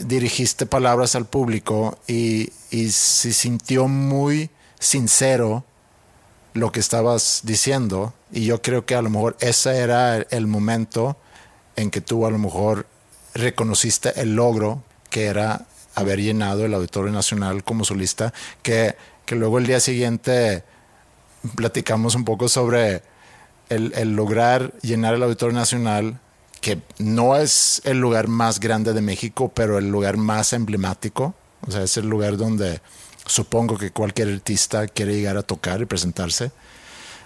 [0.00, 5.64] dirigiste palabras al público y, y se sintió muy sincero
[6.54, 11.16] lo que estabas diciendo y yo creo que a lo mejor ese era el momento
[11.76, 12.86] en que tú a lo mejor
[13.38, 19.58] reconociste el logro que era haber llenado el Auditorio Nacional como solista, que, que luego
[19.58, 20.64] el día siguiente
[21.56, 23.02] platicamos un poco sobre
[23.68, 26.20] el, el lograr llenar el Auditorio Nacional,
[26.60, 31.34] que no es el lugar más grande de México, pero el lugar más emblemático.
[31.66, 32.80] O sea, es el lugar donde
[33.26, 36.50] supongo que cualquier artista quiere llegar a tocar y presentarse.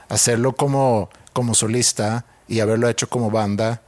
[0.09, 3.83] Hacerlo como, como solista y haberlo hecho como banda,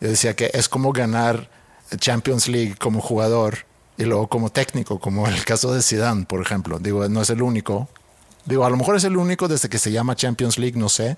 [0.00, 1.50] yo decía que es como ganar
[1.98, 3.58] Champions League como jugador
[3.98, 6.78] y luego como técnico, como el caso de Zidane, por ejemplo.
[6.78, 7.88] Digo, no es el único.
[8.44, 11.16] Digo, a lo mejor es el único desde que se llama Champions League, no sé.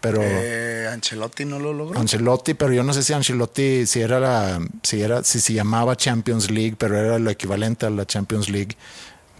[0.00, 1.98] Pero Eh, Ancelotti no lo logró.
[1.98, 5.96] Ancelotti, pero yo no sé si Ancelotti, si era la, si era, si se llamaba
[5.96, 8.76] Champions League, pero era lo equivalente a la Champions League.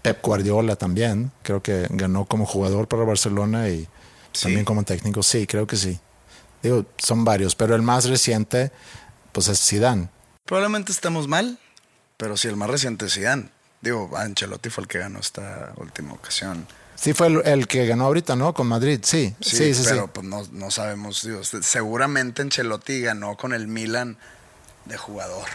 [0.01, 3.87] Pep Guardiola también, creo que ganó como jugador para Barcelona y
[4.33, 4.43] Sí.
[4.43, 5.23] también como técnico.
[5.23, 5.99] Sí, creo que sí.
[6.61, 8.71] Digo, son varios, pero el más reciente,
[9.31, 10.09] pues es Zidane.
[10.47, 11.59] Probablemente estemos mal,
[12.17, 13.49] pero sí, el más reciente es Zidane.
[13.81, 16.67] Digo, Ancelotti fue el que ganó esta última ocasión.
[16.95, 18.55] Sí, fue el, el que ganó ahorita, ¿no?
[18.55, 19.35] Con Madrid, sí.
[19.39, 19.89] Sí, Sí, sí, sí.
[19.89, 21.21] pero pues no, no sabemos.
[21.21, 24.17] digo, seguramente Ancelotti ganó con el Milan
[24.85, 25.47] de jugador.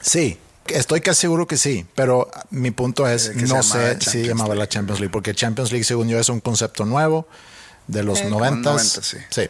[0.00, 4.56] Sí, estoy casi seguro que sí, pero mi punto es, Eh, no sé si llamaba
[4.56, 4.68] la.
[4.68, 7.28] Champions League, porque Champions League, según yo, es un concepto nuevo
[7.86, 8.96] de los Eh, como noventas.
[8.96, 9.18] 90, sí.
[9.30, 9.48] sí.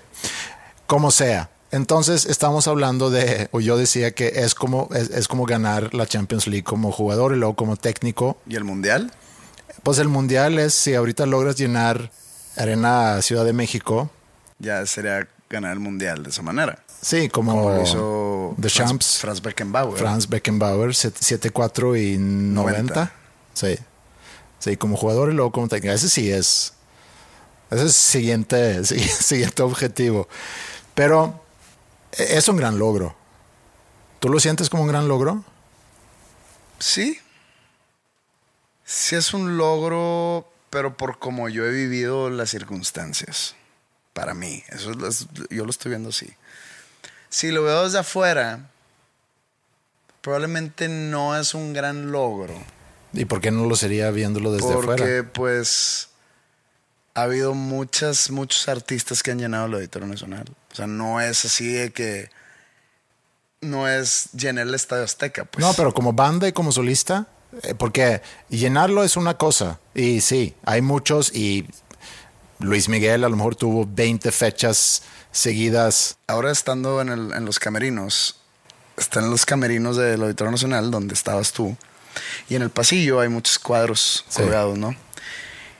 [0.86, 1.48] Como sea.
[1.70, 6.06] Entonces estamos hablando de, o yo decía que es como, es, es como ganar la
[6.06, 8.38] Champions League como jugador y luego como técnico.
[8.46, 9.12] ¿Y el Mundial?
[9.82, 12.10] Pues el mundial es si ahorita logras llenar
[12.56, 14.10] Arena Ciudad de México.
[14.58, 16.82] Ya sería ganar el mundial de esa manera.
[17.00, 19.18] Sí, como, Como lo hizo The Franz, Champs.
[19.18, 19.98] Franz Beckenbauer.
[19.98, 22.94] Franz Beckenbauer, 7-4 y 90.
[22.94, 23.12] 90.
[23.54, 23.78] Sí.
[24.58, 25.94] Sí, como jugador y luego como técnico.
[25.94, 26.72] Ese sí es.
[27.70, 30.28] Ese es siguiente, siguiente objetivo.
[30.94, 31.40] Pero
[32.12, 33.16] es un gran logro.
[34.20, 35.44] ¿Tú lo sientes como un gran logro?
[36.78, 37.18] Sí.
[38.84, 43.54] Sí es un logro, pero por como yo he vivido las circunstancias.
[44.12, 44.64] Para mí.
[44.68, 46.32] Eso es, yo lo estoy viendo así.
[47.28, 48.70] Si lo veo desde afuera,
[50.22, 52.54] probablemente no es un gran logro.
[53.12, 55.32] ¿Y por qué no lo sería viéndolo desde porque, afuera?
[55.32, 56.08] pues,
[57.14, 60.46] ha habido muchas, muchos artistas que han llenado el Auditorio Nacional.
[60.78, 62.30] Sea, no es así de que.
[63.60, 65.60] No es llenar el Estadio Azteca, pues.
[65.64, 67.26] No, pero como banda y como solista,
[67.64, 69.80] eh, porque llenarlo es una cosa.
[69.94, 71.66] Y sí, hay muchos y
[72.60, 76.18] Luis Miguel a lo mejor tuvo 20 fechas seguidas.
[76.28, 78.38] Ahora estando en, el- en los camerinos,
[78.96, 81.76] están en los camerinos del Auditorio Nacional, donde estabas tú,
[82.48, 84.40] y en el pasillo hay muchos cuadros Sí.
[84.42, 84.94] colgados, ¿no?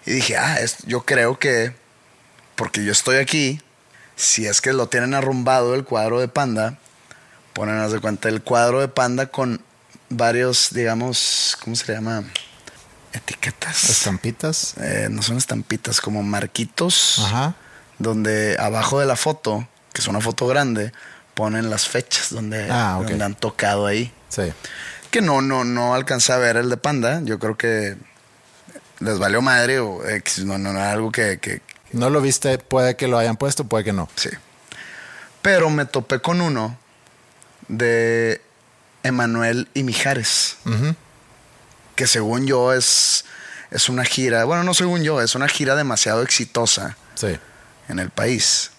[0.05, 1.75] Y dije, ah, es- yo creo que,
[2.57, 3.61] porque yo estoy aquí,
[4.19, 6.77] si es que lo tienen arrumbado el cuadro de Panda,
[7.53, 9.63] ponen, de cuenta, el cuadro de Panda con
[10.11, 12.25] varios, digamos, ¿cómo se le llama?
[13.13, 13.89] Etiquetas.
[13.89, 14.75] Estampitas.
[14.79, 17.55] Eh, no son estampitas, como marquitos Ajá.
[17.99, 20.93] donde abajo de la foto, que es una foto grande,
[21.35, 24.13] ponen las fechas donde, Ah, donde han tocado ahí.
[24.29, 24.53] Sí.
[25.13, 27.21] Que no, no, no alcancé a ver el de Panda.
[27.23, 27.97] Yo creo que
[28.99, 32.59] les valió madre o X, no, no, no era algo que, que No lo viste,
[32.59, 34.09] puede que lo hayan puesto, puede que no.
[34.17, 34.31] sí.
[35.43, 36.77] Pero me topé con uno
[37.69, 38.41] de
[39.03, 40.57] Emanuel y Mijares,
[41.95, 43.25] que según yo es,
[43.71, 46.97] es una gira, bueno, no según yo, es una gira demasiado exitosa.
[47.15, 47.37] Sí.
[47.89, 48.71] en el país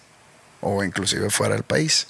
[0.60, 2.06] o inclusive fuera del país.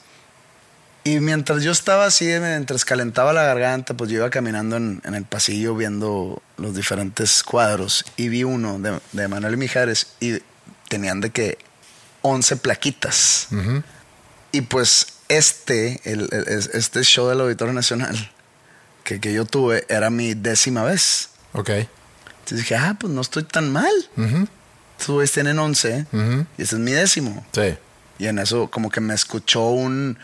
[1.02, 5.14] Y mientras yo estaba así, mientras calentaba la garganta, pues yo iba caminando en, en
[5.14, 10.42] el pasillo viendo los diferentes cuadros y vi uno de, de Manuel Mijares y
[10.90, 11.56] tenían de que
[12.22, 13.48] 11 plaquitas.
[14.52, 18.30] Y pues este, el- el- es- este show del Auditorio Nacional
[19.04, 21.30] que, que yo tuve era mi décima vez.
[21.52, 21.70] Ok.
[21.70, 23.92] Entonces dije, ah, pues no estoy tan mal.
[24.98, 26.46] Estos güeyes tienen 11 Ujú.
[26.58, 27.46] y este es mi décimo.
[27.52, 27.76] Sí.
[28.18, 30.18] Y en eso como que me escuchó un,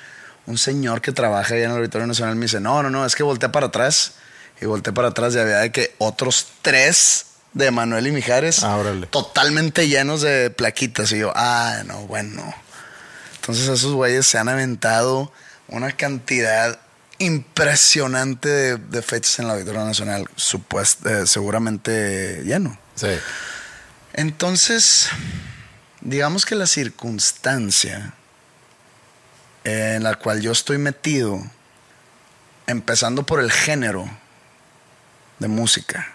[0.46, 2.34] un señor que trabaja ahí en el Auditorio Nacional.
[2.36, 4.14] Me dice, no, no, no, es que volteé para atrás.
[4.60, 7.26] Y volteé para atrás y había de que otros tres
[7.56, 8.78] de Manuel y Mijares Ah,
[9.10, 11.10] totalmente llenos de plaquitas.
[11.12, 12.54] Y yo, ah, no, bueno.
[13.36, 15.32] Entonces esos güeyes se han aventado
[15.68, 16.78] una cantidad
[17.18, 22.78] impresionante de, de fechas en el Auditorio Nacional, supuest- eh, seguramente lleno.
[22.94, 23.08] Sí.
[24.12, 25.08] Entonces,
[26.02, 28.12] digamos que la circunstancia
[29.64, 31.42] en la cual yo estoy metido,
[32.66, 34.08] empezando por el género
[35.38, 36.12] de música,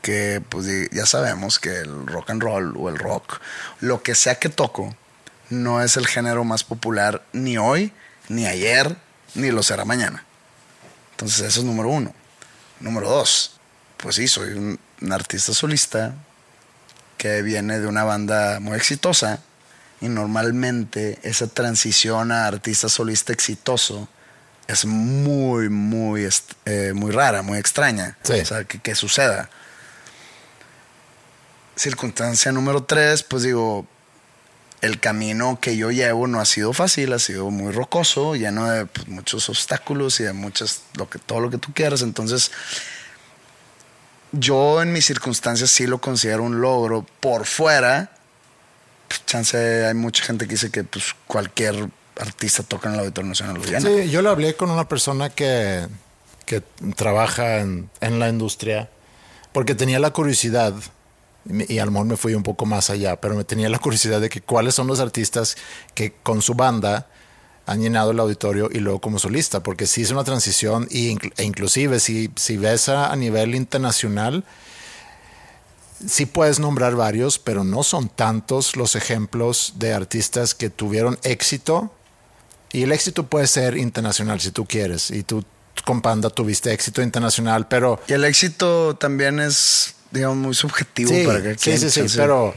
[0.00, 3.40] Que pues ya sabemos que el rock and roll o el rock,
[3.80, 4.96] lo que sea que toco,
[5.50, 7.92] no es el género más popular ni hoy,
[8.28, 8.96] ni ayer,
[9.34, 10.24] ni lo será mañana.
[11.12, 12.14] Entonces eso es número uno.
[12.80, 13.60] Número dos,
[13.98, 16.14] pues sí, soy un artista solista
[17.18, 19.40] que viene de una banda muy exitosa
[20.00, 24.08] y normalmente esa transición a artista solista exitoso
[24.66, 26.28] es muy, muy,
[26.64, 28.16] eh, muy rara, muy extraña.
[28.22, 28.34] Sí.
[28.34, 29.50] O sea, que, que suceda.
[31.76, 33.86] Circunstancia número tres, pues digo,
[34.82, 38.86] el camino que yo llevo no ha sido fácil, ha sido muy rocoso, lleno de
[38.86, 42.02] pues, muchos obstáculos y de muchas, lo que, todo lo que tú quieras.
[42.02, 42.50] Entonces,
[44.32, 47.06] yo en mis circunstancias sí lo considero un logro.
[47.20, 48.10] Por fuera,
[49.06, 51.88] pues, chance, hay mucha gente que dice que pues, cualquier
[52.22, 53.62] artista toca en el Auditorio Nacional.
[53.80, 55.86] Sí, yo le hablé con una persona que,
[56.46, 56.62] que
[56.96, 58.88] trabaja en, en la industria
[59.52, 60.74] porque tenía la curiosidad,
[61.46, 64.28] y, a lo me fui un poco más allá, pero me tenía la curiosidad de
[64.28, 65.56] que cuáles son los artistas
[65.94, 67.08] que con su banda
[67.66, 71.44] han llenado el auditorio y luego como solista, porque sí es una transición y e
[71.44, 74.44] inclusive si, si ves a, a nivel internacional,
[76.04, 81.92] sí puedes nombrar varios, pero no son tantos los ejemplos de artistas que tuvieron éxito
[82.72, 85.10] y el éxito puede ser internacional si tú quieres.
[85.10, 85.44] Y tú
[85.84, 88.00] con Panda tuviste éxito internacional, pero...
[88.06, 92.54] Y el éxito también es, digamos, muy subjetivo Sí, para que sí, sí, sí, pero,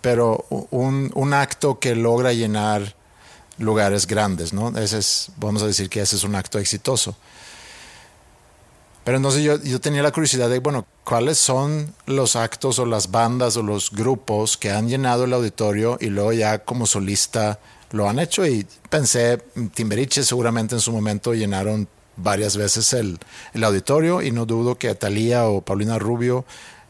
[0.00, 2.94] pero un, un acto que logra llenar
[3.58, 4.76] lugares grandes, ¿no?
[4.78, 7.16] Ese es, vamos a decir que ese es un acto exitoso.
[9.04, 13.10] Pero entonces yo, yo tenía la curiosidad de, bueno, ¿cuáles son los actos o las
[13.10, 17.58] bandas o los grupos que han llenado el auditorio y luego ya como solista
[17.90, 18.46] lo han hecho?
[18.46, 19.42] Y pensé,
[19.74, 23.18] Timberiche seguramente en su momento llenaron varias veces el,
[23.54, 26.44] el auditorio y no dudo que Talía o Paulina Rubio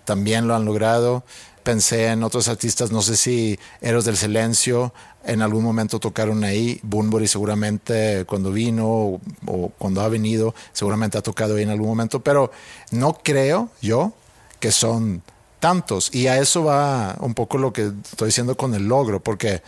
[0.05, 1.25] también lo han logrado.
[1.63, 6.81] Pensé en otros artistas, no sé si Eros del Silencio en algún momento tocaron ahí.
[6.83, 11.89] Bunbury seguramente cuando vino o, o, cuando ha venido, seguramente ha tocado ahí en algún
[11.89, 12.51] momento, pero
[12.91, 14.13] no creo yo
[14.59, 15.23] que son
[15.61, 16.13] tantos.
[16.15, 19.63] Y a eso va un poco lo que estoy diciendo con el logro, porque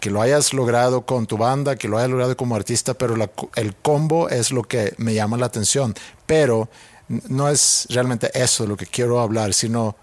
[0.00, 3.30] que lo hayas logrado con tu banda, que lo hayas logrado como artista, pero la,
[3.54, 5.94] el combo es lo que me llama la atención.
[6.26, 6.68] Pero
[7.08, 9.96] no es realmente eso lo que quiero hablar, sino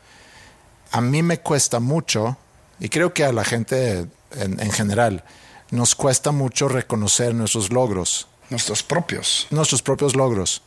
[0.91, 2.37] a mí me cuesta mucho,
[2.79, 5.23] y creo que a la gente en, en general,
[5.71, 8.27] nos cuesta mucho reconocer nuestros logros.
[8.49, 9.47] Nuestros propios.
[9.49, 10.61] Nuestros propios logros.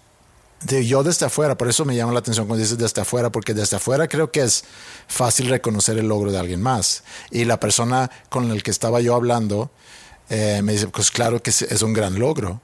[0.63, 3.55] De yo desde afuera, por eso me llama la atención cuando dices desde afuera, porque
[3.55, 4.65] desde afuera creo que es
[5.07, 7.03] fácil reconocer el logro de alguien más.
[7.31, 9.71] Y la persona con la que estaba yo hablando
[10.31, 12.61] eh, me dice, pues claro que es un gran logro.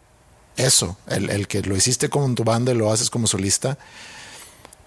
[0.56, 3.78] Eso, el, el que lo hiciste con tu banda y lo haces como solista.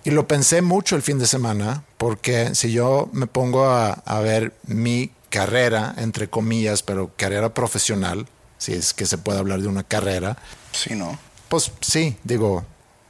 [0.03, 4.19] Y lo pensé mucho el fin de semana, porque si yo me pongo a, a
[4.19, 8.27] ver mi carrera, entre comillas, pero carrera profesional,
[8.59, 10.37] si es que se puede hablar de una carrera.
[10.71, 11.17] Sí, ¿no?
[11.49, 12.63] Pues sí, digo,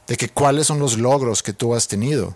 [0.06, 2.34] de que cuáles son los logros que tú has tenido.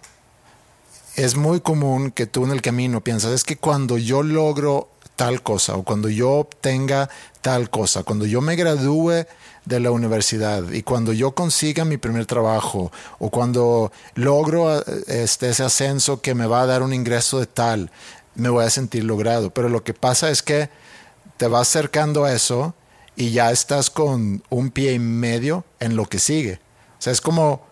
[1.16, 5.42] Es muy común que tú en el camino piensas, es que cuando yo logro tal
[5.42, 7.10] cosa o cuando yo obtenga
[7.42, 9.26] tal cosa, cuando yo me gradúe
[9.66, 15.62] de la universidad y cuando yo consiga mi primer trabajo o cuando logro este, ese
[15.62, 17.90] ascenso que me va a dar un ingreso de tal,
[18.34, 19.50] me voy a sentir logrado.
[19.50, 20.70] Pero lo que pasa es que
[21.36, 22.74] te vas acercando a eso
[23.14, 26.60] y ya estás con un pie y medio en lo que sigue.
[27.00, 27.66] O sea, es como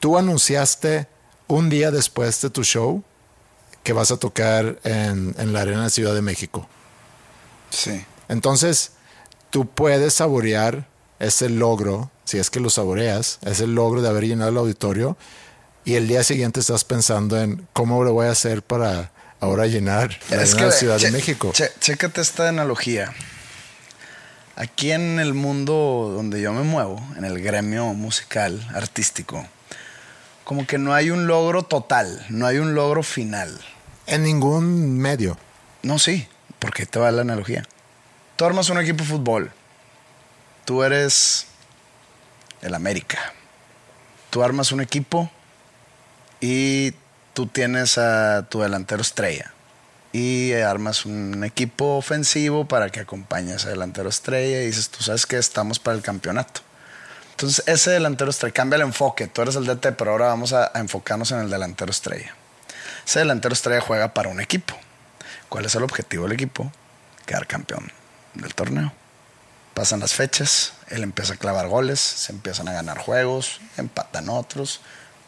[0.00, 1.06] tú anunciaste
[1.46, 3.04] un día después de tu show
[3.84, 6.68] que vas a tocar en, en la Arena de Ciudad de México.
[7.70, 8.04] Sí.
[8.28, 8.90] Entonces,
[9.50, 10.88] tú puedes saborear
[11.20, 15.16] ese logro, si es que lo saboreas, ese logro de haber llenado el auditorio
[15.84, 20.18] y el día siguiente estás pensando en cómo lo voy a hacer para ahora llenar
[20.28, 21.52] la es que, Ciudad che, de México.
[21.52, 23.14] Che, chécate esta analogía.
[24.60, 29.46] Aquí en el mundo donde yo me muevo, en el gremio musical, artístico,
[30.44, 33.58] como que no hay un logro total, no hay un logro final.
[34.06, 35.38] En ningún medio.
[35.82, 37.66] No, sí, porque te va la analogía.
[38.36, 39.50] Tú armas un equipo de fútbol.
[40.66, 41.46] Tú eres
[42.60, 43.32] el América.
[44.28, 45.30] Tú armas un equipo
[46.38, 46.92] y
[47.32, 49.54] tú tienes a tu delantero estrella.
[50.12, 55.24] Y armas un equipo ofensivo para que acompañe a delantero estrella y dices, tú sabes
[55.26, 56.62] que estamos para el campeonato.
[57.30, 59.28] Entonces, ese delantero estrella, cambia el enfoque.
[59.28, 62.34] Tú eres el DT, pero ahora vamos a, a enfocarnos en el delantero estrella.
[63.06, 64.74] Ese delantero estrella juega para un equipo.
[65.48, 66.70] ¿Cuál es el objetivo del equipo?
[67.24, 67.90] Quedar campeón
[68.34, 68.92] del torneo.
[69.74, 74.80] Pasan las fechas, él empieza a clavar goles, se empiezan a ganar juegos, empatan otros,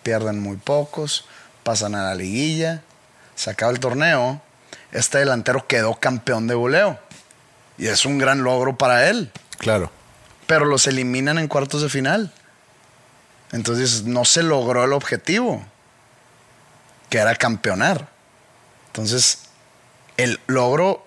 [0.03, 1.25] pierden muy pocos,
[1.63, 2.83] pasan a la liguilla,
[3.35, 4.43] se acaba el torneo,
[4.93, 6.99] este delantero quedó campeón de goleo.
[7.79, 9.33] Y es un gran logro para él.
[9.59, 9.91] Claro.
[10.47, 12.33] Pero los eliminan en cuartos de final.
[13.53, 15.65] Entonces no se logró el objetivo,
[17.11, 18.09] que era campeonar.
[18.89, 19.45] Entonces,
[20.17, 21.07] el logro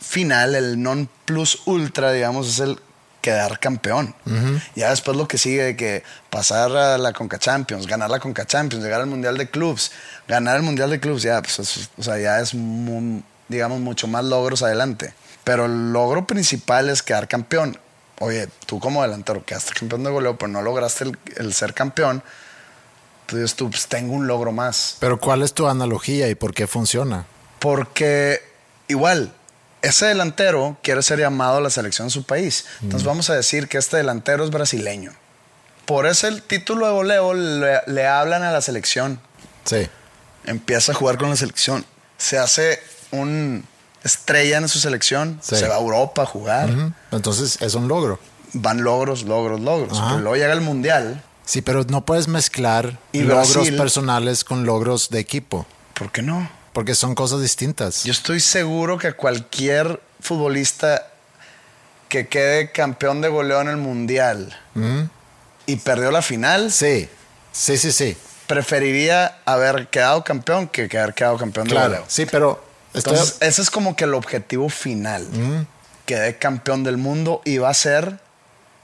[0.00, 2.80] final, el non plus ultra, digamos, es el
[3.26, 4.14] quedar campeón.
[4.24, 4.62] Uh -huh.
[4.76, 8.46] Ya después lo que sigue de que pasar a la Conca Champions, ganar la Conca
[8.46, 9.90] Champions, llegar al Mundial de Clubs,
[10.28, 14.06] ganar el Mundial de Clubs, ya, pues, es, o sea, ya es, muy, digamos, mucho
[14.06, 15.12] más logros adelante.
[15.42, 17.76] Pero el logro principal es quedar campeón.
[18.20, 22.22] Oye, tú como delantero quedaste campeón de goleo, pero no lograste el, el ser campeón.
[23.22, 24.98] Entonces tú, pues tengo un logro más.
[25.00, 27.26] Pero ¿cuál es tu analogía y por qué funciona?
[27.58, 28.40] Porque
[28.86, 29.32] igual,
[29.86, 32.66] ese delantero quiere ser llamado a la selección de su país.
[32.82, 33.08] Entonces mm.
[33.08, 35.12] vamos a decir que este delantero es brasileño.
[35.84, 39.20] Por ese el título de goleo le, le, hablan a la selección.
[39.64, 39.88] Sí.
[40.44, 41.84] Empieza a jugar con la selección.
[42.18, 42.80] Se hace
[43.12, 43.64] un
[44.02, 45.38] estrella en su selección.
[45.42, 45.56] Sí.
[45.56, 46.70] Se va a Europa a jugar.
[46.70, 46.92] Uh -huh.
[47.12, 48.18] Entonces es un logro.
[48.52, 50.00] Van logros, logros, logros.
[50.00, 51.22] Pero luego llega el mundial.
[51.44, 55.66] Sí, pero no puedes mezclar y logros Brasil, personales con logros de equipo.
[55.94, 56.50] ¿Por qué no?
[56.76, 58.04] Porque son cosas distintas.
[58.04, 61.06] Yo estoy seguro que cualquier futbolista
[62.10, 65.04] que quede campeón de goleo en el mundial mm.
[65.64, 66.70] y perdió la final.
[66.70, 67.08] Sí,
[67.50, 68.14] sí, sí, sí.
[68.46, 72.04] Preferiría haber quedado campeón que haber quedado campeón claro, de goleo.
[72.08, 72.62] Sí, pero.
[72.92, 73.48] Entonces, estoy...
[73.48, 75.22] ese es como que el objetivo final.
[75.32, 75.66] Mm.
[76.04, 78.20] Quedé campeón del mundo y va a ser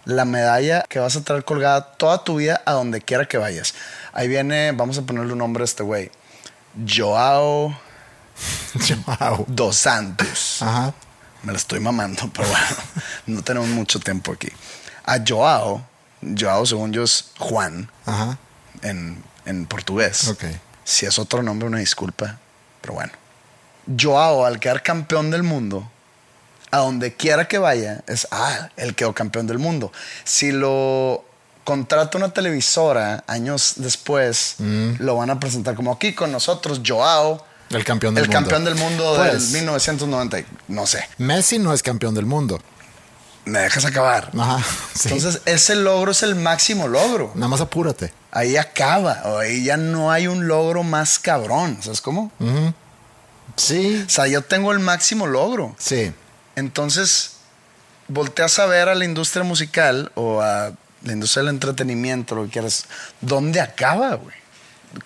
[0.07, 3.75] la medalla que vas a traer colgada toda tu vida a donde quiera que vayas.
[4.15, 6.11] Ahí viene, vamos a ponerle un nombre a este güey.
[6.87, 7.75] Joao
[9.07, 9.45] Wow.
[9.49, 10.63] Dos Santos.
[10.63, 10.95] Ajá.
[11.43, 12.67] Me la estoy mamando, pero bueno,
[13.27, 14.49] no tenemos mucho tiempo aquí.
[15.05, 15.85] A Joao,
[16.39, 18.39] Joao según yo es Juan Ajá.
[18.83, 20.29] en, en portugués.
[20.29, 20.45] Ok.
[20.85, 22.39] Si es otro nombre, una disculpa,
[22.81, 23.13] pero bueno.
[24.01, 25.91] Joao, al quedar campeón del mundo,
[26.71, 29.93] a donde quiera que vaya, es, ah, él quedó campeón del mundo.
[30.25, 31.25] Si lo
[31.65, 34.95] contrata una televisora años después, Mm.
[35.01, 38.41] lo van a presentar como aquí con nosotros, Joao, El campeón del el mundo.
[38.41, 41.09] campeón del mundo Pues, del 1990, y- no sé.
[41.19, 42.61] Messi no es campeón del mundo.
[43.45, 44.31] Me dejas acabar.
[44.39, 44.59] Ajá.
[44.95, 45.09] sí.
[45.09, 47.33] Entonces, ese logro es el máximo logro.
[47.35, 48.13] Nada más apúrate.
[48.31, 51.79] Ahí acaba, o ahí ya no hay un logro más cabrón.
[51.83, 52.31] ¿Sabes cómo?
[53.57, 54.05] Sí.
[54.07, 55.75] O sea, yo tengo el máximo logro.
[55.79, 56.13] Sí.
[56.57, 57.33] Entonces,
[58.09, 60.73] volteas a ver a la industria musical o a
[61.05, 62.87] la industria del entretenimiento, lo que quieras.
[63.21, 64.37] ¿Dónde acaba, güey?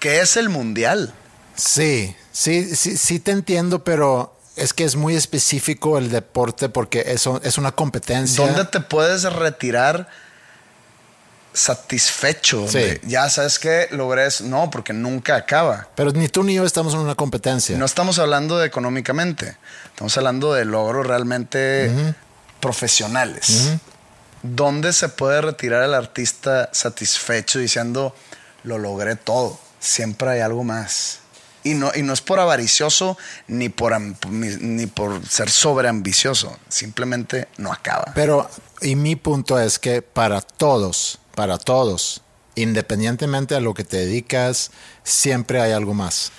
[0.00, 1.14] ¿Qué es el mundial?
[1.54, 7.04] Sí, sí, sí, sí te entiendo, pero es que es muy específico el deporte porque
[7.06, 8.44] eso es una competencia.
[8.44, 10.08] ¿Dónde te puedes retirar
[11.52, 12.66] satisfecho?
[12.68, 12.78] Sí.
[12.78, 14.44] de, ya sabes que logré eso.
[14.44, 15.88] No, porque nunca acaba.
[15.94, 17.76] Pero ni tú ni yo estamos en una competencia.
[17.78, 22.14] No estamos hablando de económicamente, estamos hablando de logros realmente
[22.60, 23.70] profesionales.
[24.54, 28.14] ¿Dónde se puede retirar el artista satisfecho diciendo,
[28.62, 29.58] lo logré todo?
[29.80, 31.20] Siempre hay algo más.
[31.64, 33.18] Y no, y no es por avaricioso
[33.48, 36.56] ni por, ni, ni por ser sobreambicioso.
[36.68, 38.12] Simplemente no acaba.
[38.14, 38.48] Pero,
[38.80, 42.22] y mi punto es que para todos, para todos,
[42.54, 44.70] independientemente a lo que te dedicas,
[45.02, 46.30] siempre hay algo más.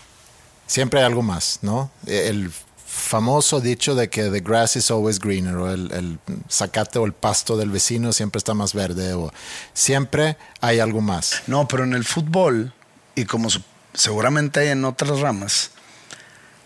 [0.66, 1.91] Siempre hay algo más, ¿no?
[2.05, 2.51] El
[2.97, 6.19] famoso dicho de que the grass is always greener, o el, el
[6.49, 9.31] zacate o el pasto del vecino siempre está más verde, o
[9.73, 11.43] siempre hay algo más.
[11.47, 12.73] No, pero en el fútbol,
[13.15, 13.61] y como su-
[13.93, 15.71] seguramente hay en otras ramas,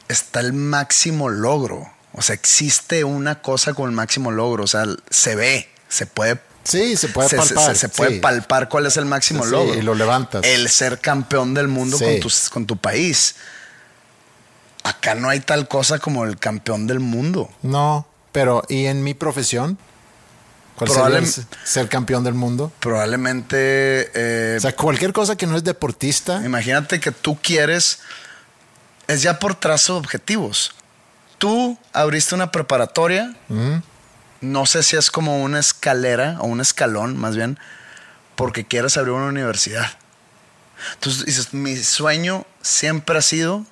[0.07, 1.88] está el máximo logro.
[2.13, 4.63] O sea, existe una cosa con el máximo logro.
[4.63, 6.41] O sea, se ve, se puede.
[6.63, 7.73] Sí, se puede se, palpar.
[7.73, 8.19] se- se puede sí.
[8.19, 9.73] palpar cuál es el máximo Sí, logro.
[9.75, 10.43] y lo levantas.
[10.45, 12.03] El ser campeón del mundo Sí.
[12.05, 13.36] con, tu, con tu país.
[14.84, 17.49] Acá no hay tal cosa como el campeón del mundo.
[17.61, 19.77] No, pero ¿y en mi profesión?
[20.75, 21.27] ¿Cuál Probable-
[21.63, 22.71] ser campeón del mundo?
[22.79, 24.09] Probablemente.
[24.15, 26.41] eh, O sea, cualquier cosa que no es deportista.
[26.43, 27.99] Imagínate que tú quieres,
[29.07, 30.71] es ya por trazo de objetivos.
[31.38, 33.36] Tú abriste una preparatoria,
[34.41, 37.59] no sé si es como una escalera o un escalón más bien,
[38.36, 39.88] porque quieres abrir una universidad.
[40.95, 43.65] Entonces dices, mi sueño siempre ha sido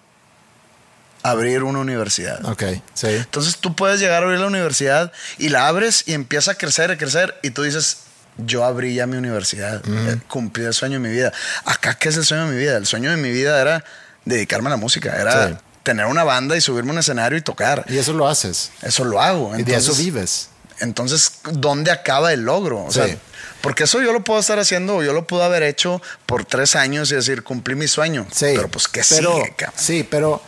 [1.24, 2.44] abrir una universidad.
[2.46, 2.64] Ok,
[2.94, 3.08] sí.
[3.08, 6.92] Entonces tú puedes llegar a abrir la universidad y la abres y empieza a crecer,
[6.92, 7.98] a crecer y tú dices,
[8.38, 11.34] yo abrí ya mi universidad, eh, cumplí el sueño de mi vida.
[11.66, 12.78] Acá, ¿qué es el sueño de mi vida?
[12.78, 13.84] El sueño de mi vida era
[14.26, 15.56] dedicarme a la música, era Sí.
[15.84, 17.84] tener una banda y subirme a un escenario y tocar.
[17.90, 18.72] Y eso lo haces.
[18.82, 19.58] Eso lo hago.
[19.58, 20.50] y de eso Entonces- vives.
[20.82, 22.86] Entonces, ¿dónde acaba el logro?
[22.86, 23.18] O sea, Sí.
[23.60, 26.78] porque eso yo lo puedo estar haciendo o yo lo pude haber hecho por tres
[26.78, 28.26] años y decir, cumplí mi sueño.
[28.32, 28.46] Sí.
[28.56, 29.56] Pero pues, ¿qué pero, sigue?
[29.76, 30.42] Sí, pero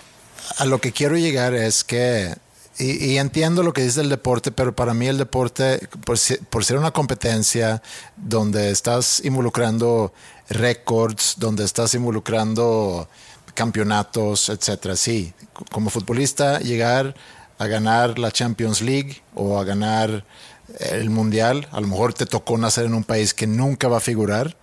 [0.57, 2.35] a lo que quiero llegar es que.
[2.79, 6.65] Y, entiendo lo que dice el deporte, pero para mí el deporte, por, se- por
[6.65, 7.83] ser una competencia
[8.17, 10.13] donde estás involucrando
[10.49, 13.07] récords, donde estás involucrando
[13.53, 14.95] campeonatos, etcétera.
[14.95, 15.33] Sí,
[15.71, 17.13] como futbolista, llegar
[17.59, 20.25] a ganar la Champions League o a ganar
[20.79, 23.99] el Mundial, a lo mejor te tocó nacer en un país que nunca va a
[23.99, 24.55] figurar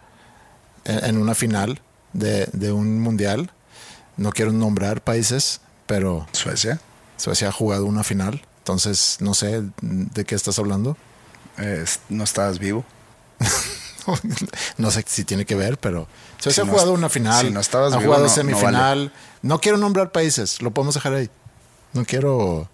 [0.84, 1.80] en, una final
[2.14, 3.52] de un mundial.
[4.16, 6.80] No quiero nombrar países, pero Suecia.
[7.16, 8.40] Suecia ha jugado una final.
[8.58, 10.96] Entonces, no sé de qué estás hablando.
[11.56, 12.84] eh, no estabas vivo.
[14.78, 16.06] no sé si tiene que ver, pero
[16.38, 17.46] Suecia Si ha jugado una final.
[17.46, 19.12] si no estabas ha vivo, jugado no- no semifinal.
[19.42, 21.30] No, quiero nombrar países, lo podemos dejar ahí.
[21.92, 22.68] No quiero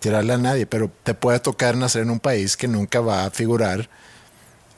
[0.00, 3.30] tirarle a nadie, pero te puede tocar nacer en un país que nunca va a
[3.30, 3.88] figurar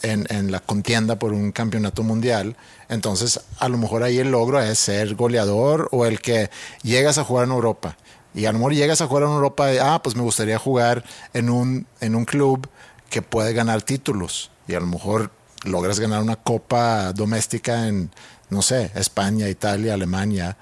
[0.04, 2.56] en, la contienda por un campeonato mundial.
[2.88, 6.50] Entonces, a lo mejor ahí el logro es ser goleador o el que
[6.82, 7.96] llegas a jugar en Europa.
[8.34, 11.04] Y a lo mejor llegas a jugar en Europa y, ah, pues me gustaría jugar
[11.32, 12.68] en un, en un club
[13.08, 14.50] que puede ganar títulos.
[14.66, 15.30] Y a lo mejor
[15.64, 18.10] logras ganar una copa doméstica en,
[18.50, 20.56] no sé, España, Italia, Alemania,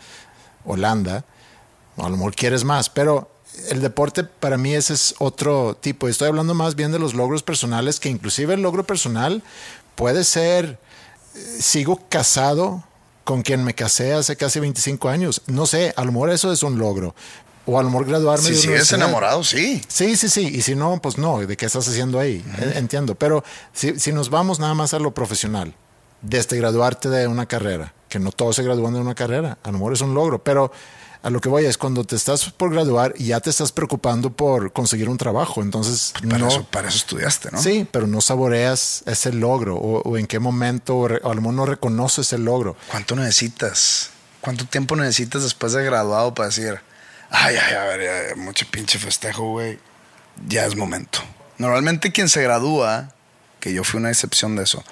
[0.64, 1.24] Holanda.
[1.96, 3.31] A lo mejor quieres más, pero
[3.68, 6.08] el deporte para mí ese es otro tipo.
[6.08, 9.42] Estoy hablando más bien de los logros personales, que inclusive el logro personal
[9.94, 10.78] puede ser,
[11.34, 12.84] eh, sigo casado
[13.24, 15.42] con quien me casé hace casi 25 años.
[15.46, 17.14] No sé, a lo mejor eso es un logro.
[17.64, 19.80] O a lo mejor graduarme Si de sigues enamorado, sí.
[19.86, 20.48] Sí, sí, sí.
[20.48, 21.38] Y si no, pues no.
[21.38, 22.44] ¿De qué estás haciendo ahí?
[22.58, 23.14] Eh, Entiendo.
[23.14, 25.72] Pero si, si nos vamos nada más a lo profesional,
[26.22, 29.74] desde graduarte de una carrera, que no todos se gradúan de una carrera, a lo
[29.74, 30.72] mejor es un logro, pero
[31.22, 34.30] a lo que voy es cuando te estás por graduar y ya te estás preocupando
[34.32, 35.62] por conseguir un trabajo.
[35.62, 36.48] Entonces, Para, no.
[36.48, 37.62] eso, para eso estudiaste, ¿no?
[37.62, 41.40] Sí, pero no saboreas ese logro o, o en qué momento, o, o a lo
[41.40, 42.76] mejor no reconoces el logro.
[42.90, 44.10] ¿Cuánto necesitas?
[44.40, 46.80] ¿Cuánto tiempo necesitas después de graduado para decir,
[47.30, 49.78] ay, ay, a ver, ya, mucho pinche festejo, güey?
[50.48, 51.20] Ya es momento.
[51.58, 53.12] Normalmente quien se gradúa,
[53.60, 54.82] que yo fui una excepción de eso,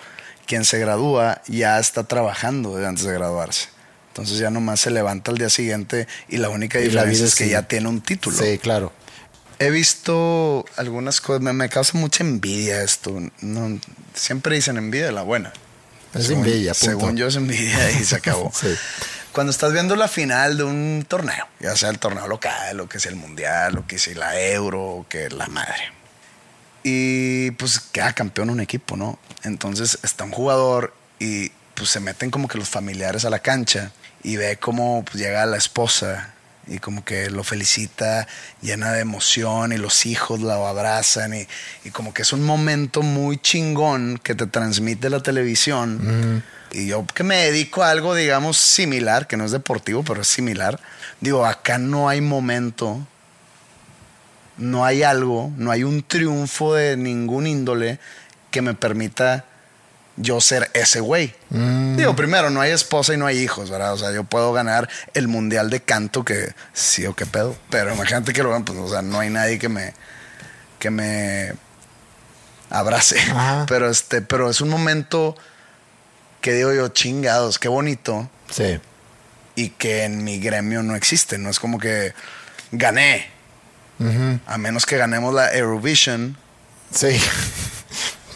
[0.47, 3.69] quien se gradúa ya está trabajando antes de graduarse.
[4.11, 7.49] Entonces ya nomás se levanta al día siguiente y la única la diferencia es que
[7.49, 8.37] ya tiene un título.
[8.37, 8.93] Sí, claro.
[9.59, 13.17] He visto algunas cosas, me, me causa mucha envidia esto.
[13.41, 13.79] No,
[14.15, 15.53] siempre dicen envidia de la buena.
[16.15, 16.87] Es Según- envidia, punto.
[16.87, 18.51] Según yo es envidia y se acabó.
[18.61, 18.69] Sí.
[19.33, 22.99] Cuando estás viendo la final de un torneo, ya sea el torneo local, o que
[22.99, 25.93] sea el mundial, o que sea la euro, o que la madre.
[26.83, 29.19] Y pues queda campeón un equipo, ¿no?
[29.45, 33.93] Entonces está un jugador y pues se meten como que los familiares a la cancha
[34.23, 36.35] y ve cómo pues, llega la esposa
[36.67, 38.29] y como que lo felicita
[38.63, 41.49] llena de emoción y los hijos lo abrazan y,
[41.85, 46.45] y como que es un momento muy chingón que te transmite la televisión.
[46.73, 50.29] Y yo que me dedico a algo, digamos, similar, que no es deportivo, pero es
[50.29, 50.79] similar,
[51.21, 53.05] digo, acá no hay momento
[54.61, 57.99] no hay algo, no hay un triunfo de ningún índole
[58.51, 59.47] que me permita
[60.17, 61.35] yo ser ese güey.
[61.51, 63.93] Digo, primero, no hay esposa y no hay hijos, ¿verdad?
[63.95, 67.57] O sea, yo puedo ganar el mundial de canto que sí o qué pedo.
[67.71, 69.95] Pero imagínate que lo vean, pues, o sea, no hay nadie que me,
[70.79, 71.53] que me
[72.69, 73.19] abrace.
[73.19, 73.65] Ajá.
[73.69, 75.37] Pero este, pero es un momento
[76.41, 78.79] que digo yo, chingados, qué bonito Sí.
[79.57, 81.39] y que en mi gremio no existe.
[81.39, 82.13] No es como que
[82.73, 83.29] gané.
[84.47, 86.37] A menos que ganemos la Eurovision,
[86.95, 87.21] Sí.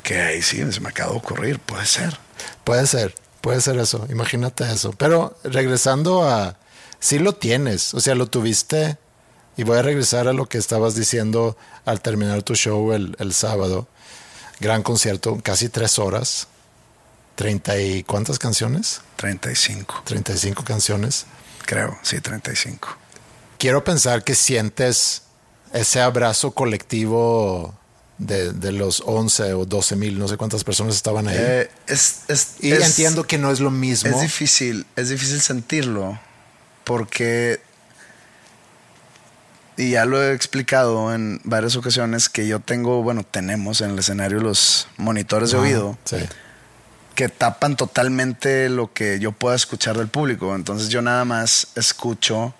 [0.04, 2.16] Que ahí sí se me acaba de ocurrir, puede ser.
[2.62, 4.92] Puede ser, puede ser eso, imagínate eso.
[4.92, 6.56] Pero regresando a,
[7.00, 8.98] sí lo tienes, o sea, lo tuviste,
[9.56, 13.32] y voy a regresar a lo que estabas diciendo al terminar tu show el, el
[13.32, 13.88] sábado.
[14.60, 16.48] Gran concierto, casi tres horas,
[17.34, 21.26] treinta y cuántas canciones, 35, 35 canciones.
[21.64, 22.88] creo, sí, 35.
[23.58, 25.22] Quiero pensar que sientes
[25.72, 27.74] ese abrazo colectivo
[28.18, 31.36] de, de los 11 o 12 mil, no sé cuántas personas estaban ahí.
[31.38, 34.10] Eh, es, es- y es- entiendo que no es lo mismo.
[34.10, 36.18] Es difícil, es difícil sentirlo
[36.84, 37.60] porque,
[39.76, 43.98] y ya lo he explicado en varias ocasiones, que yo tengo, bueno, tenemos en el
[43.98, 45.98] escenario los monitores de Ah, oído.
[46.04, 46.16] Sí.
[47.16, 50.54] que tapan totalmente lo que yo pueda escuchar del público.
[50.56, 52.54] Entonces yo nada más escucho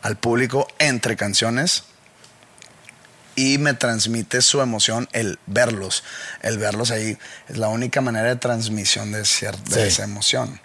[0.00, 1.84] al público entre canciones
[3.40, 6.04] y me transmite su emoción el verlos.
[6.42, 7.16] El verlos ahí
[7.48, 10.60] es la única manera de transmisión de, cier- de esa emoción.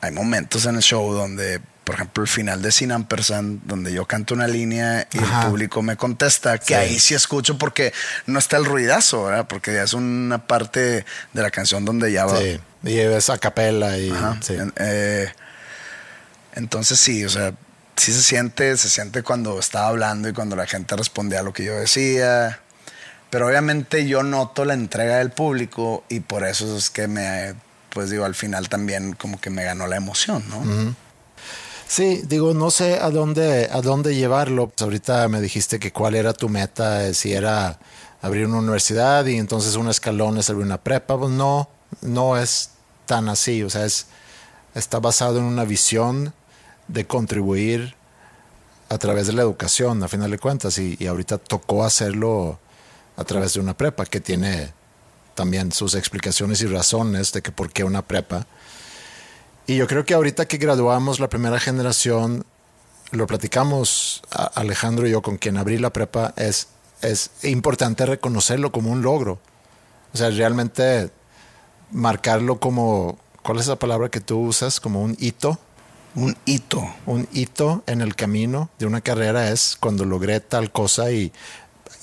[0.00, 4.04] Hay momentos en el show donde, por ejemplo, el final de Sin Ampersand, donde yo
[4.06, 5.42] canto una línea y Ajá.
[5.42, 6.74] el público me contesta, que Sí.
[6.74, 7.92] ahí sí escucho porque
[8.26, 9.46] no está el ruidazo, ¿verdad?
[9.48, 12.38] Porque ya es una parte de la canción donde ya va.
[12.38, 14.38] Sí, y a capela y Ajá.
[14.42, 14.54] sí.
[14.76, 15.32] Eh,
[16.54, 17.52] entonces sí, o sea,
[17.96, 21.52] sí se siente, se siente cuando estaba hablando y cuando la gente respondía a lo
[21.52, 22.60] que yo decía.
[23.30, 27.54] Pero obviamente yo noto la entrega del público y por eso es que me,
[27.90, 30.94] pues digo, al final también como que me ganó la emoción, ¿no?
[31.86, 34.68] Sí, digo, no sé a dónde, a dónde llevarlo.
[34.68, 37.78] Pues ahorita me dijiste que cuál era tu meta, eh, si era
[38.22, 41.18] abrir una universidad y entonces un escalón es abrir una prepa.
[41.18, 41.68] Pues no,
[42.00, 42.70] no es
[43.04, 43.62] tan así.
[43.62, 44.06] O sea, es,
[44.74, 46.32] está basado en una visión
[46.92, 47.94] de contribuir
[48.88, 50.78] a través de la educación, a final de cuentas.
[50.78, 52.58] Y, y ahorita tocó hacerlo
[53.16, 54.72] a través de una prepa, que tiene
[55.34, 58.46] también sus explicaciones y razones de que por qué una prepa.
[59.66, 62.44] Y yo creo que ahorita que graduamos la primera generación,
[63.10, 66.68] lo platicamos Alejandro y yo con quien abrí la prepa, es,
[67.00, 69.38] es importante reconocerlo como un logro.
[70.12, 71.10] O sea, realmente
[71.90, 74.80] marcarlo como, ¿cuál es la palabra que tú usas?
[74.80, 75.58] Como un hito.
[76.14, 76.86] Un hito.
[77.06, 81.32] Un hito en el camino de una carrera es cuando logré tal cosa y,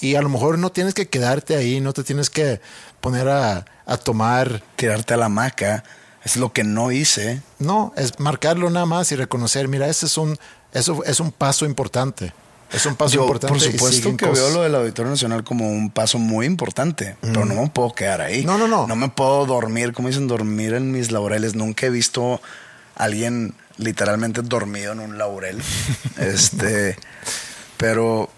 [0.02, 2.60] y a lo mejor no tienes que quedarte ahí, no te tienes que
[3.02, 5.84] poner a, a tomar Tirarte a la hamaca
[6.24, 7.42] es lo que no hice.
[7.60, 10.38] No, es marcarlo nada más y reconocer, mira, ese es un,
[10.74, 12.34] eso es un paso importante.
[12.72, 13.54] Es un paso Yo, importante.
[13.54, 14.46] por supuesto que cosas.
[14.46, 18.22] veo lo del Auditorio Nacional como un paso muy importante, pero no me puedo quedar
[18.22, 18.46] ahí.
[18.46, 18.86] No, no, no.
[18.86, 21.56] No me puedo dormir, como dicen, dormir en mis laureles.
[21.56, 22.42] Nunca he visto
[22.96, 25.60] a alguien literalmente dormido en un laurel.
[26.18, 26.96] este,
[27.78, 28.30] Pero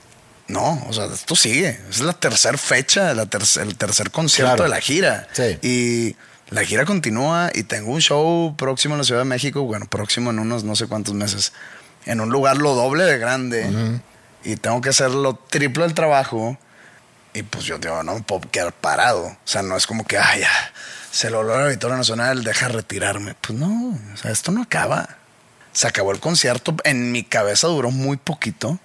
[0.47, 1.79] no, o sea, esto sigue.
[1.89, 4.63] Es la tercera fecha, la ter- el tercer concierto Claro.
[4.63, 5.27] de la gira.
[5.33, 5.57] Sí.
[5.61, 6.15] Y
[6.49, 10.29] la gira continúa y tengo un show próximo en la Ciudad de México, bueno, próximo
[10.31, 11.53] en unos no sé cuántos meses,
[12.05, 14.01] en un lugar lo doble de grande.
[14.43, 16.57] Y tengo que hacer lo triple del trabajo.
[17.33, 19.23] Y pues yo digo, no me puedo quedar parado.
[19.27, 20.73] O sea, no es como que, ay, ya,
[21.11, 23.35] se lo logra el Auditorio Nacional, deja retirarme.
[23.39, 25.07] Pues no, o sea, esto no acaba.
[25.74, 26.76] Se acabó el concierto.
[26.84, 28.80] En mi cabeza duró muy poquito.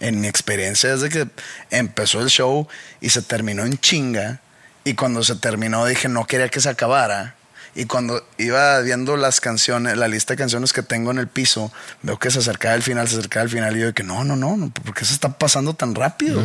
[0.00, 1.28] En mi experiencia, desde que
[1.70, 2.68] empezó el show
[3.00, 4.40] y se terminó en chinga.
[4.84, 7.34] Y cuando se terminó, dije, no quería que se acabara.
[7.74, 11.72] Y cuando iba viendo las canciones, la lista de canciones que tengo en el piso,
[12.02, 13.76] veo que se acercaba el final, se acercaba el final.
[13.76, 16.42] Y yo, que no, no, no, no, ¿por qué se está pasando tan rápido?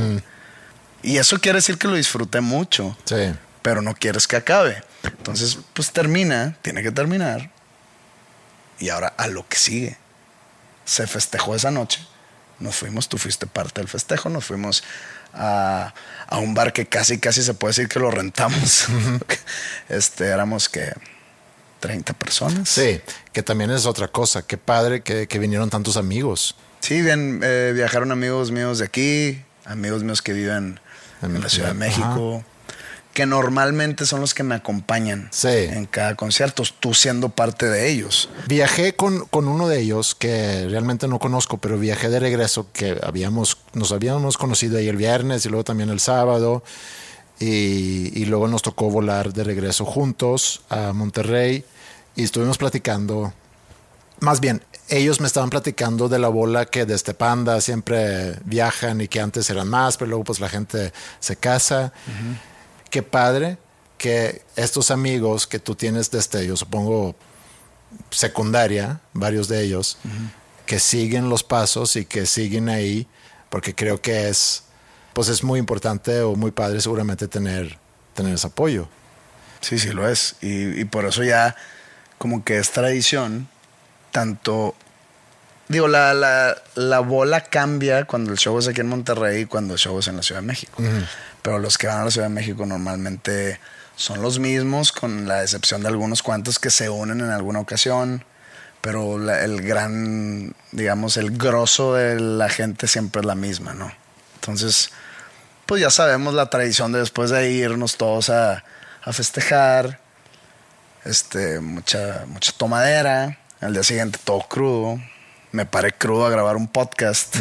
[1.03, 3.33] Y eso quiere decir que lo disfruté mucho Sí.
[3.61, 4.83] pero no quieres que acabe.
[5.03, 7.49] Entonces, pues termina, tiene que terminar.
[8.81, 9.95] Y ahora a lo que sigue.
[10.83, 12.05] Se festejó esa noche.
[12.59, 14.83] Nos fuimos, tú fuiste parte del festejo, nos fuimos
[15.33, 15.93] a,
[16.27, 18.85] a un bar que casi, casi se puede decir que lo rentamos.
[19.89, 20.91] este, éramos que
[21.79, 22.69] 30 personas.
[22.69, 23.01] Sí,
[23.33, 24.43] que también es otra cosa.
[24.45, 26.55] Qué padre que, que vinieron tantos amigos.
[26.81, 30.79] Sí, bien, eh, viajaron amigos míos de aquí, amigos míos que viven
[31.21, 32.13] en, En- la Ciudad de ajá.
[33.13, 35.49] Que normalmente son los que me acompañan Sí.
[35.49, 38.29] en cada concierto, tú siendo parte de ellos.
[38.47, 42.97] Viajé con, con uno de ellos que realmente no conozco, pero viajé de regreso, que
[43.03, 46.63] habíamos, nos habíamos conocido ahí el viernes y luego también el sábado.
[47.39, 51.65] Y, y luego nos tocó volar de regreso juntos a Monterrey
[52.15, 53.33] y estuvimos platicando.
[54.19, 59.07] Más bien, ellos me estaban platicando de la bola que desde Panda siempre viajan y
[59.07, 61.91] que antes eran más, pero luego pues la gente se casa.
[62.91, 63.57] Qué padre
[63.97, 67.15] que estos amigos que tú tienes desde, yo supongo,
[68.09, 69.97] secundaria, varios de ellos,
[70.65, 73.07] que siguen los pasos y que siguen ahí,
[73.49, 74.63] porque creo que es,
[75.13, 77.77] pues es muy importante o muy padre seguramente tener,
[78.13, 78.87] tener ese apoyo.
[79.61, 80.35] Sí, sí lo es.
[80.41, 81.55] Y, y por eso ya
[82.17, 83.47] como que es tradición,
[84.11, 84.75] tanto...
[85.67, 89.75] Digo, la, la, la bola cambia cuando el show es aquí en Monterrey y cuando
[89.75, 90.83] el show es en la Ciudad de México.
[91.41, 93.59] Pero los que van a la Ciudad de México normalmente
[93.95, 98.23] son los mismos, con la excepción de algunos cuantos que se unen en alguna ocasión.
[98.81, 103.91] Pero la- el gran, digamos, el grosso de la gente siempre es la misma, ¿no?
[104.35, 104.89] Entonces,
[105.67, 108.63] pues ya sabemos la tradición de después de irnos todos a,
[109.03, 109.99] a festejar,
[111.05, 114.99] este, mucha, mucha tomadera, al día siguiente todo crudo,
[115.51, 117.35] me paré crudo a grabar un podcast.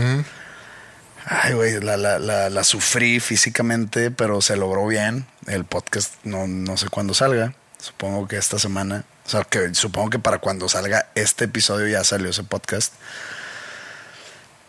[1.26, 5.26] Ay, güey, la, la, la, sufrí físicamente, pero se logró bien.
[5.46, 10.10] El podcast no, no sé cuándo salga, supongo que esta semana, o sea, que supongo
[10.10, 12.94] que para cuando salga este episodio ya salió ese podcast.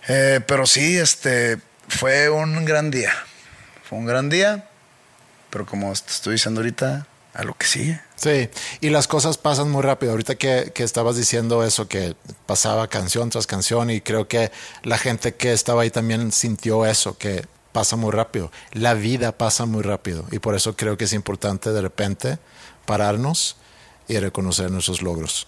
[0.08, 3.14] Eh, pero sí, este, fue un gran día.
[3.84, 4.68] Fue un gran día,
[5.50, 8.02] pero como estoy diciendo ahorita, a lo que sigue.
[8.22, 8.50] Sí,
[8.82, 10.12] y las cosas pasan muy rápido.
[10.12, 12.16] Ahorita que, que estabas diciendo eso, que
[12.46, 14.52] pasaba canción tras canción, y creo que
[14.84, 18.52] la gente que estaba ahí también sintió eso, que pasa muy rápido.
[18.74, 22.38] La vida pasa muy rápido, y por eso creo que es importante de repente
[22.86, 23.56] pararnos
[24.08, 25.48] y reconocer nuestros logros.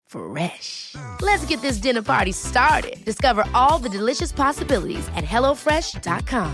[0.11, 0.95] Fresh.
[1.21, 3.03] Let's get this dinner party started.
[3.05, 6.51] Discover all the delicious possibilities at hellofresh.com.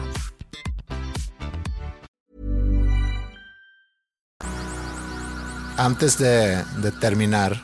[5.77, 7.61] Antes de, de terminar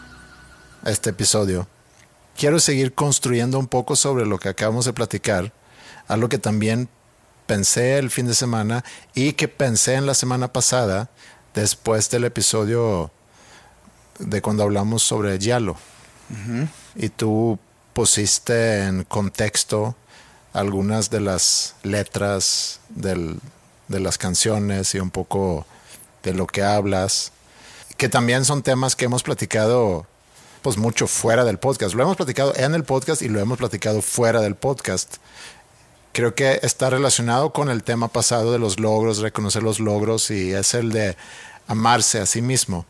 [0.86, 1.68] este episodio,
[2.36, 5.54] quiero seguir construyendo un poco sobre lo que acabamos de platicar,
[6.08, 6.90] algo que también
[7.46, 8.84] pensé el fin de semana
[9.14, 11.10] y que pensé en la semana pasada
[11.54, 13.12] después del episodio
[14.20, 15.76] de cuando hablamos sobre Yalo.
[16.96, 17.60] Y tú
[17.94, 19.96] pusiste en contexto
[20.52, 23.40] algunas de las letras del,
[23.88, 25.66] de las canciones y un poco
[26.24, 27.32] de lo que hablas,
[27.98, 30.08] que también son temas que hemos platicado
[30.62, 31.94] pues mucho fuera del podcast.
[31.94, 35.18] Lo hemos platicado en el podcast y lo hemos platicado fuera del podcast.
[36.14, 40.54] Creo que está relacionado con el tema pasado de los logros, reconocer los logros y
[40.54, 41.18] es el de
[41.68, 42.86] amarse a sí mismo.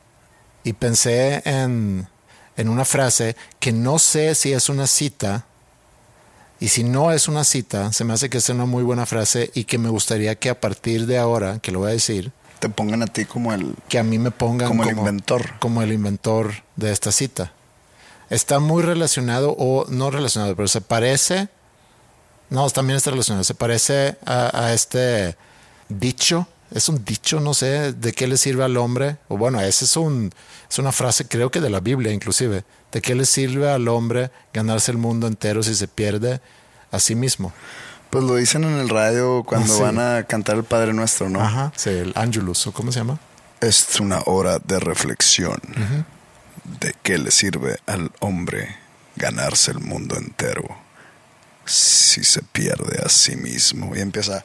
[0.64, 2.07] Y pensé en,
[2.57, 5.45] en una frase que no sé si es una cita
[6.59, 9.51] y si no es una cita, se me hace que es una muy buena frase
[9.53, 12.70] y que me gustaría que a partir de ahora, que lo voy a decir, Te
[12.70, 13.76] pongan a ti como el.
[13.89, 15.59] que a mí me pongan Como el inventor.
[15.59, 17.51] como el inventor de esta cita.
[18.30, 21.49] Está muy relacionado o no relacionado, pero se parece,
[22.49, 25.36] no, también está relacionado, se parece a, a este
[25.89, 29.86] dicho, es un dicho, no sé, de qué le sirve al hombre, o bueno, esa
[29.86, 30.32] es, un,
[30.69, 34.32] es una frase creo que de la Biblia inclusive, de qué le sirve al hombre
[34.53, 36.41] ganarse el mundo entero si se pierde
[36.91, 37.53] a sí mismo.
[38.09, 39.82] Pues lo dicen en el radio cuando Ah, sí.
[39.82, 41.41] van a cantar el Padre Nuestro, ¿no?
[41.41, 43.19] Ajá, sí, el Angelus, ¿o cómo se llama?
[43.61, 45.59] Es una hora de reflexión.
[46.80, 48.76] ¿De qué le sirve al hombre
[49.15, 50.63] ganarse el mundo entero
[51.65, 53.95] si se pierde a sí mismo?
[53.95, 54.43] Y empieza.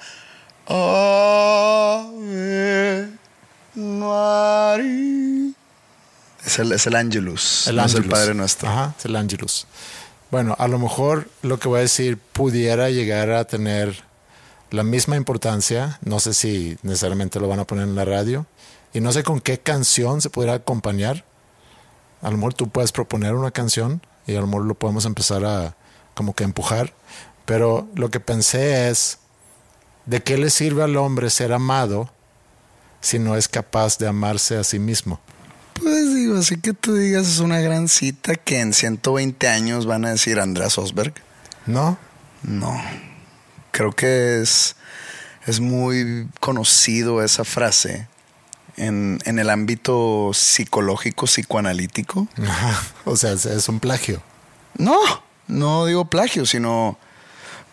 [0.71, 2.29] Ave
[3.75, 5.53] María.
[6.45, 8.19] Es el, es el Angelus, El no es el Angelus.
[8.19, 8.69] Padre Nuestro.
[8.69, 9.67] Ajá, es el Angelus.
[10.31, 14.05] Bueno, a lo mejor lo que voy a decir pudiera llegar a tener
[14.71, 15.99] la misma importancia.
[16.03, 18.45] No sé si necesariamente lo van a poner en la radio.
[18.93, 21.25] Y no sé con qué canción se pudiera acompañar.
[22.21, 25.47] A lo mejor tú puedes proponer una canción y a lo mejor lo podemos empezar
[25.47, 25.77] a
[26.15, 26.93] como que empujar.
[27.47, 29.19] Pero lo que pensé es,
[30.09, 32.11] ¿de qué le sirve al hombre ser amado
[33.01, 35.21] si no es capaz de amarse a sí mismo?
[35.75, 40.07] Pues digo, así que tú digas es una gran cita que en 120 años van
[40.07, 41.13] a decir Andreas Osberg.
[41.67, 41.99] ¿No?
[42.43, 42.81] No.
[43.71, 44.77] Creo que es,
[45.47, 48.09] es muy conocido esa frase
[48.79, 52.29] en, en el ámbito psicológico, psicoanalítico.
[53.05, 54.23] O sea, es un plagio.
[54.77, 54.99] No,
[55.47, 56.99] no digo plagio, sino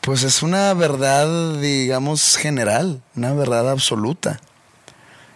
[0.06, 4.40] pues es una verdad, digamos, general, una verdad absoluta.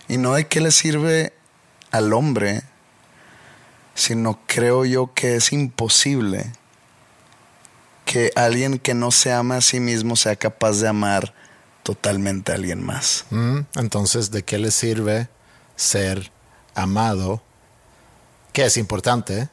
[0.08, 1.34] Y no de qué le sirve
[1.90, 2.62] al hombre,
[3.96, 6.52] sino creo yo que es imposible
[8.06, 11.34] que alguien que no se ama a sí mismo sea capaz de amar
[11.82, 13.26] totalmente a alguien más.
[13.32, 15.30] Mm, Entonces, ¿de qué le sirve
[15.76, 16.32] ser
[16.76, 17.42] amado?
[18.54, 19.50] Que es importante.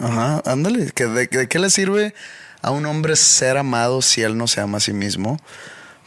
[0.00, 0.90] Ajá, ándale.
[0.90, 2.12] ¿que de, de qué le sirve
[2.62, 5.38] a un hombre ser amado si él no se ama a sí mismo?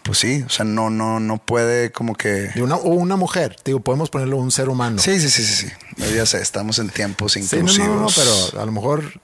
[0.04, 2.52] Pues sí, o sea, no, no, no puede como que.
[2.58, 5.00] Una, o una mujer, digo, podemos ponerlo un ser humano.
[5.00, 6.16] Sí, sí, sí, sí, sí.
[6.16, 7.88] Ya sé, estamos en tiempos Sí, no, inclusivos.
[7.90, 9.20] no, no, pero a lo mejor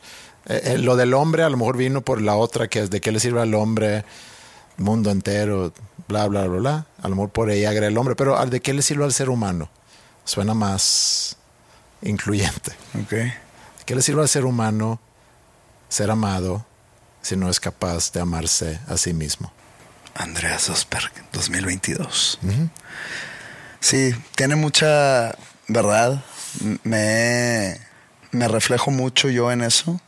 [0.48, 3.00] eh, eh, lo del hombre a lo mejor vino por la otra, que es de
[3.00, 4.06] qué le sirve al hombre,
[4.78, 5.72] mundo entero,
[6.08, 6.86] bla, bla, bla, bla.
[7.04, 9.14] A lo mejor por ella agrega el hombre, pero ¿al ¿de qué le sirve al
[9.14, 9.70] ser humano?
[10.26, 11.38] Suena más
[12.02, 12.72] incluyente.
[13.04, 13.12] Ok.
[13.12, 13.34] ¿De
[13.86, 15.00] qué le sirve al ser humano
[15.90, 16.66] ser amado
[17.22, 19.52] si no es capaz de amarse a sí mismo?
[20.16, 22.40] Andreas Osberg, 2022.
[23.80, 25.36] Sí, tiene mucha
[25.68, 26.24] verdad.
[26.84, 27.80] Me,
[28.32, 30.00] me reflejo mucho yo en eso.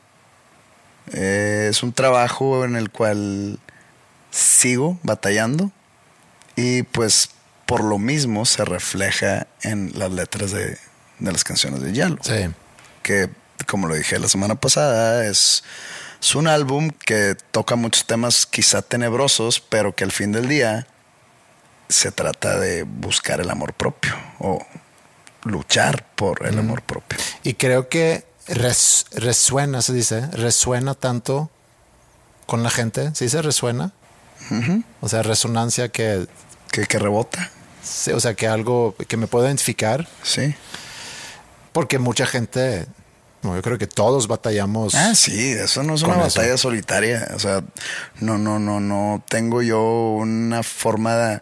[1.11, 3.59] Eh, es un trabajo en el cual
[4.31, 5.71] sigo batallando
[6.55, 7.29] y pues
[7.65, 10.77] por lo mismo se refleja en las letras de,
[11.19, 12.49] de las canciones de Yalo Sí.
[13.03, 13.29] que
[13.67, 15.63] como lo dije la semana pasada, es,
[16.23, 20.87] es un álbum que toca muchos temas quizá tenebrosos, pero que al fin del día
[21.89, 24.65] se trata de buscar el amor propio o
[25.43, 27.19] luchar por el amor propio.
[27.43, 31.49] Y creo que res- resuena, se dice, resuena tanto
[32.45, 33.13] con la gente.
[33.15, 33.91] ¿Se dice resuena?
[35.01, 36.25] O sea, resonancia que,
[36.71, 37.51] Que, que rebota,
[37.83, 40.55] sí, o sea, que algo que me puedo identificar, sí.
[41.73, 42.87] porque mucha gente,
[43.43, 44.95] yo creo que todos batallamos.
[44.95, 46.39] Ah, sí, eso no es una eso.
[46.39, 47.29] batalla solitaria.
[47.35, 47.63] O sea,
[48.19, 51.41] no, no, no, no tengo yo una forma de,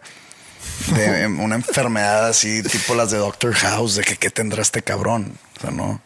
[0.96, 5.38] de una enfermedad así, tipo las de Doctor House, de que qué tendrá este cabrón.
[5.56, 6.00] O sea, no.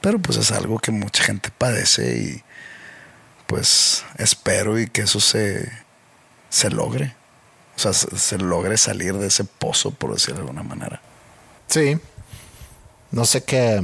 [0.00, 2.42] Pero pues es algo que mucha gente padece y
[3.46, 5.70] pues espero y que eso se,
[6.48, 7.14] se logre.
[7.76, 11.00] O sea, se, se logre salir de ese pozo, por decirlo de alguna manera.
[11.68, 11.98] Sí.
[13.10, 13.82] No sé qué.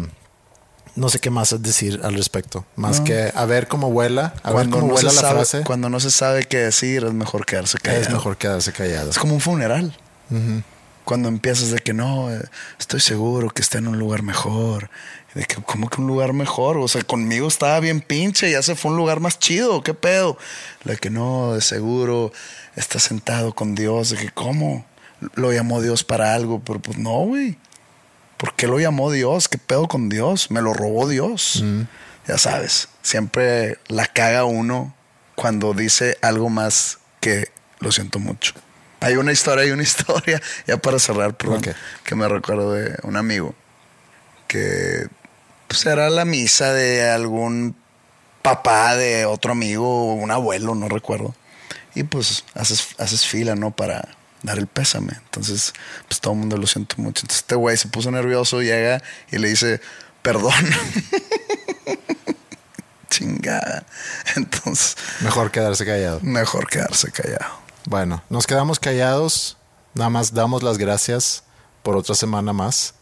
[0.95, 2.67] No sé qué más decir al respecto.
[2.77, 3.05] Más No.
[3.05, 5.63] que a ver cómo vuela, a ver cómo no vuela la sabe, frase.
[5.65, 8.03] cuando no se sabe qué decir, es mejor quedarse callado.
[8.03, 9.11] es mejor quedarse callado.
[9.11, 9.97] Es como un funeral.
[11.05, 12.43] Cuando empiezas de que no, eh,
[12.79, 14.89] estoy seguro que está en un lugar mejor.
[15.35, 16.77] De que, ¿cómo que un lugar mejor?
[16.77, 19.95] O sea, conmigo estaba bien pinche, ya se fue a un lugar más chido, ¿qué
[19.95, 20.39] pedo?
[20.85, 22.33] De que no, de seguro
[22.77, 24.11] está sentado con Dios.
[24.11, 24.85] De que, ¿cómo?
[25.35, 27.57] Lo llamó Dios para algo, pero pues no, güey.
[28.43, 29.47] ¿Por qué lo llamó Dios?
[29.47, 30.51] ¿Qué pedo con Dios?
[30.51, 31.63] Me lo robó Dios.
[32.27, 34.93] Ya sabes, siempre la caga uno
[35.37, 38.53] cuando dice algo más que lo siento mucho.
[38.99, 41.63] Hay una historia, hay una historia, ya para cerrar, perdón,
[42.03, 43.55] que me recuerdo de un amigo
[44.49, 45.07] que
[45.69, 47.77] pues era la misa de algún
[48.43, 51.33] papá de otro amigo o un abuelo, no recuerdo.
[51.95, 53.71] Y pues haces, haces fila, ¿no?
[53.71, 55.13] Para dar el pésame.
[55.25, 55.73] Entonces,
[56.09, 57.23] pues todo el mundo lo siento mucho.
[57.23, 59.81] Entonces este güey se puso nervioso, llega y le dice,
[60.23, 60.53] perdón.
[63.11, 63.85] Chingada.
[64.37, 66.21] Entonces, Mejor quedarse callado.
[66.23, 67.61] mejor quedarse callado.
[67.87, 69.57] Bueno, nos quedamos callados.
[69.95, 71.45] Nada más damos las gracias
[71.83, 72.95] por otra semana más.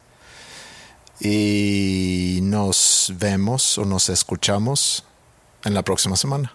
[1.21, 5.05] Y nos vemos o nos escuchamos
[5.65, 6.55] en la próxima semana.